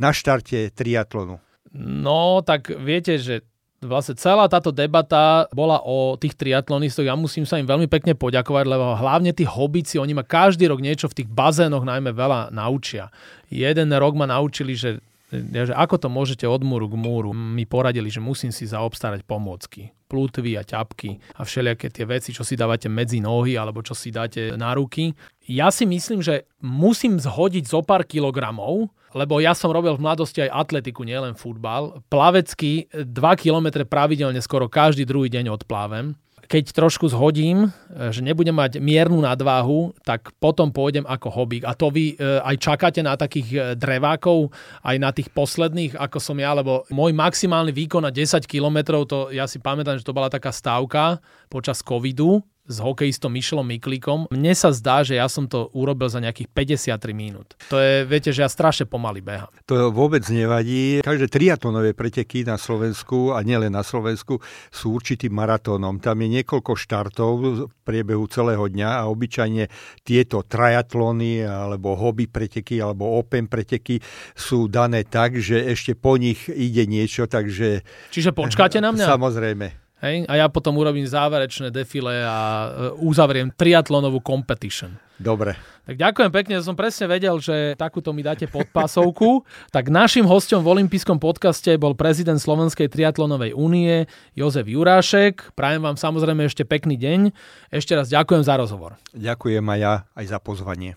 na 0.00 0.14
štarte 0.14 0.72
triatlonu? 0.72 1.36
No, 1.76 2.42
tak 2.42 2.72
viete, 2.72 3.20
že 3.20 3.46
vlastne 3.80 4.12
celá 4.16 4.44
táto 4.44 4.68
debata 4.68 5.48
bola 5.56 5.80
o 5.80 6.14
tých 6.20 6.36
triatlonistoch. 6.36 7.08
Ja 7.08 7.16
musím 7.16 7.48
sa 7.48 7.56
im 7.56 7.64
veľmi 7.64 7.88
pekne 7.88 8.12
poďakovať, 8.12 8.64
lebo 8.68 8.96
hlavne 8.96 9.32
tí 9.32 9.48
hobici, 9.48 9.96
oni 9.96 10.12
ma 10.12 10.24
každý 10.24 10.68
rok 10.68 10.84
niečo 10.84 11.08
v 11.08 11.24
tých 11.24 11.28
bazénoch 11.32 11.84
najmä 11.88 12.12
veľa 12.12 12.52
naučia. 12.52 13.08
Jeden 13.48 13.88
rok 13.96 14.14
ma 14.14 14.28
naučili, 14.28 14.76
že 14.76 15.00
že 15.30 15.74
ako 15.74 15.96
to 15.96 16.08
môžete 16.10 16.44
od 16.44 16.62
múru 16.66 16.90
k 16.90 16.98
múru, 16.98 17.30
mi 17.30 17.64
poradili, 17.64 18.10
že 18.10 18.18
musím 18.18 18.50
si 18.50 18.66
zaobstarať 18.66 19.22
pomôcky. 19.24 19.94
Plutvy 20.10 20.58
a 20.58 20.66
ťapky 20.66 21.22
a 21.38 21.46
všelijaké 21.46 21.86
tie 21.86 22.02
veci, 22.02 22.34
čo 22.34 22.42
si 22.42 22.58
dávate 22.58 22.90
medzi 22.90 23.22
nohy 23.22 23.54
alebo 23.54 23.78
čo 23.78 23.94
si 23.94 24.10
dáte 24.10 24.58
na 24.58 24.74
ruky. 24.74 25.14
Ja 25.46 25.70
si 25.70 25.86
myslím, 25.86 26.18
že 26.18 26.50
musím 26.58 27.22
zhodiť 27.22 27.70
zo 27.70 27.86
pár 27.86 28.02
kilogramov, 28.02 28.90
lebo 29.14 29.38
ja 29.38 29.54
som 29.54 29.70
robil 29.70 29.94
v 29.94 30.02
mladosti 30.02 30.42
aj 30.46 30.66
atletiku, 30.66 31.06
nielen 31.06 31.38
futbal. 31.38 32.02
Plavecky 32.10 32.90
2 32.90 33.06
km 33.38 33.86
pravidelne 33.86 34.42
skoro 34.42 34.66
každý 34.66 35.06
druhý 35.06 35.30
deň 35.30 35.50
odplávem 35.50 36.18
keď 36.50 36.74
trošku 36.74 37.06
zhodím, 37.06 37.70
e, 37.94 38.10
že 38.10 38.26
nebudem 38.26 38.50
mať 38.50 38.82
miernu 38.82 39.22
nadváhu, 39.22 39.94
tak 40.02 40.34
potom 40.42 40.74
pôjdem 40.74 41.06
ako 41.06 41.30
hobík. 41.30 41.62
A 41.62 41.78
to 41.78 41.94
vy 41.94 42.18
e, 42.18 42.42
aj 42.42 42.58
čakáte 42.58 42.98
na 43.06 43.14
takých 43.14 43.48
e, 43.54 43.58
drevákov, 43.78 44.50
aj 44.82 44.96
na 44.98 45.14
tých 45.14 45.30
posledných, 45.30 45.94
ako 45.94 46.18
som 46.18 46.34
ja, 46.42 46.50
lebo 46.50 46.82
môj 46.90 47.14
maximálny 47.14 47.70
výkon 47.70 48.02
na 48.02 48.10
10 48.10 48.50
km, 48.50 49.06
to 49.06 49.30
ja 49.30 49.46
si 49.46 49.62
pamätám, 49.62 49.94
že 49.94 50.02
to 50.02 50.10
bola 50.10 50.26
taká 50.26 50.50
stávka 50.50 51.22
počas 51.46 51.86
covidu, 51.86 52.42
s 52.70 52.78
hokejistom 52.78 53.34
Michelom 53.34 53.66
Miklíkom. 53.66 54.30
Mne 54.30 54.54
sa 54.54 54.70
zdá, 54.70 55.02
že 55.02 55.18
ja 55.18 55.26
som 55.26 55.50
to 55.50 55.66
urobil 55.74 56.06
za 56.06 56.22
nejakých 56.22 56.46
53 56.54 57.10
minút. 57.10 57.58
To 57.74 57.82
je, 57.82 58.06
viete, 58.06 58.30
že 58.30 58.46
ja 58.46 58.48
strašne 58.48 58.86
pomaly 58.86 59.18
behám. 59.18 59.50
To 59.66 59.90
vôbec 59.90 60.22
nevadí. 60.30 61.02
Každé 61.02 61.26
triatlonové 61.26 61.98
preteky 61.98 62.46
na 62.46 62.54
Slovensku 62.54 63.34
a 63.34 63.42
nielen 63.42 63.74
na 63.74 63.82
Slovensku 63.82 64.38
sú 64.70 64.94
určitým 64.94 65.34
maratónom. 65.34 65.98
Tam 65.98 66.14
je 66.22 66.40
niekoľko 66.40 66.78
štartov 66.78 67.30
v 67.42 67.58
priebehu 67.82 68.30
celého 68.30 68.62
dňa 68.70 69.02
a 69.02 69.10
obyčajne 69.10 69.66
tieto 70.06 70.46
triatlony 70.46 71.42
alebo 71.42 71.98
hobby 71.98 72.30
preteky 72.30 72.78
alebo 72.78 73.18
open 73.18 73.50
preteky 73.50 73.98
sú 74.38 74.70
dané 74.70 75.02
tak, 75.02 75.42
že 75.42 75.58
ešte 75.58 75.98
po 75.98 76.14
nich 76.14 76.46
ide 76.46 76.86
niečo, 76.86 77.26
takže... 77.26 77.82
Čiže 78.14 78.30
počkáte 78.30 78.78
na 78.78 78.94
mňa? 78.94 79.06
Samozrejme. 79.10 79.89
Hej? 80.00 80.24
A 80.26 80.40
ja 80.40 80.46
potom 80.48 80.76
urobím 80.80 81.04
záverečné 81.04 81.68
defile 81.68 82.24
a 82.24 82.38
e, 82.38 82.68
uzavriem 83.04 83.52
triatlonovú 83.52 84.24
competition. 84.24 84.96
Dobre. 85.20 85.52
Tak 85.84 86.00
ďakujem 86.00 86.30
pekne, 86.32 86.54
som 86.64 86.72
presne 86.72 87.04
vedel, 87.04 87.36
že 87.36 87.76
takúto 87.76 88.16
mi 88.16 88.24
dáte 88.24 88.48
podpásovku. 88.48 89.44
tak 89.76 89.92
našim 89.92 90.24
hostom 90.24 90.64
v 90.64 90.80
olympijskom 90.80 91.20
podcaste 91.20 91.76
bol 91.76 91.92
prezident 91.92 92.40
Slovenskej 92.40 92.88
triatlonovej 92.88 93.52
únie 93.52 94.08
Jozef 94.32 94.64
Jurášek. 94.64 95.52
Prajem 95.52 95.84
vám 95.84 96.00
samozrejme 96.00 96.48
ešte 96.48 96.64
pekný 96.64 96.96
deň. 96.96 97.20
Ešte 97.68 97.92
raz 97.92 98.08
ďakujem 98.08 98.40
za 98.40 98.56
rozhovor. 98.56 98.96
Ďakujem 99.12 99.64
aj 99.68 99.78
ja, 99.78 99.94
aj 100.16 100.24
za 100.24 100.38
pozvanie. 100.40 100.96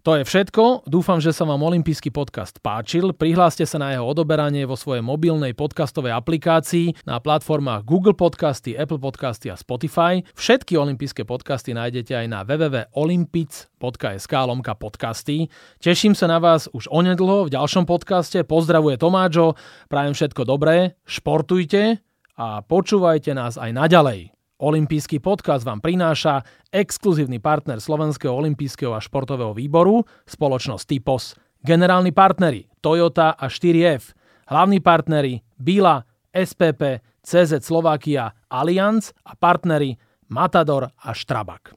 To 0.00 0.16
je 0.16 0.24
všetko. 0.24 0.88
Dúfam, 0.88 1.20
že 1.20 1.36
sa 1.36 1.44
vám 1.44 1.60
olympijský 1.60 2.08
podcast 2.08 2.56
páčil. 2.64 3.12
Prihláste 3.12 3.68
sa 3.68 3.76
na 3.76 3.92
jeho 3.92 4.08
odoberanie 4.08 4.64
vo 4.64 4.72
svojej 4.72 5.04
mobilnej 5.04 5.52
podcastovej 5.52 6.16
aplikácii 6.16 7.04
na 7.04 7.20
platformách 7.20 7.84
Google 7.84 8.16
Podcasty, 8.16 8.72
Apple 8.72 8.96
Podcasty 8.96 9.52
a 9.52 9.60
Spotify. 9.60 10.24
Všetky 10.32 10.80
olympijské 10.80 11.28
podcasty 11.28 11.76
nájdete 11.76 12.16
aj 12.16 12.26
na 12.32 12.40
www.olympic.sk 12.48 14.32
lomka 14.32 14.72
podcasty. 14.72 15.52
Teším 15.84 16.16
sa 16.16 16.32
na 16.32 16.40
vás 16.40 16.64
už 16.72 16.88
onedlho 16.88 17.52
v 17.52 17.52
ďalšom 17.52 17.84
podcaste. 17.84 18.40
Pozdravuje 18.40 18.96
Tomáčo, 18.96 19.52
prajem 19.92 20.16
všetko 20.16 20.48
dobré, 20.48 20.96
športujte 21.04 22.00
a 22.40 22.64
počúvajte 22.64 23.36
nás 23.36 23.60
aj 23.60 23.68
naďalej. 23.76 24.39
Olympijský 24.60 25.24
podcast 25.24 25.64
vám 25.64 25.80
prináša 25.80 26.44
exkluzívny 26.68 27.40
partner 27.40 27.80
Slovenského 27.80 28.36
olympijského 28.36 28.92
a 28.92 29.00
športového 29.00 29.56
výboru, 29.56 30.04
spoločnosť 30.28 30.84
Typos. 30.84 31.32
Generálni 31.64 32.12
partneri 32.12 32.68
Toyota 32.84 33.32
a 33.32 33.48
4F. 33.48 34.12
Hlavní 34.52 34.84
partneri 34.84 35.40
Bila, 35.56 36.04
SPP, 36.28 37.00
CZ 37.24 37.64
Slovakia, 37.64 38.36
Allianz 38.52 39.16
a 39.24 39.32
partneri 39.32 39.96
Matador 40.28 40.92
a 40.92 41.10
Štrabak. 41.16 41.72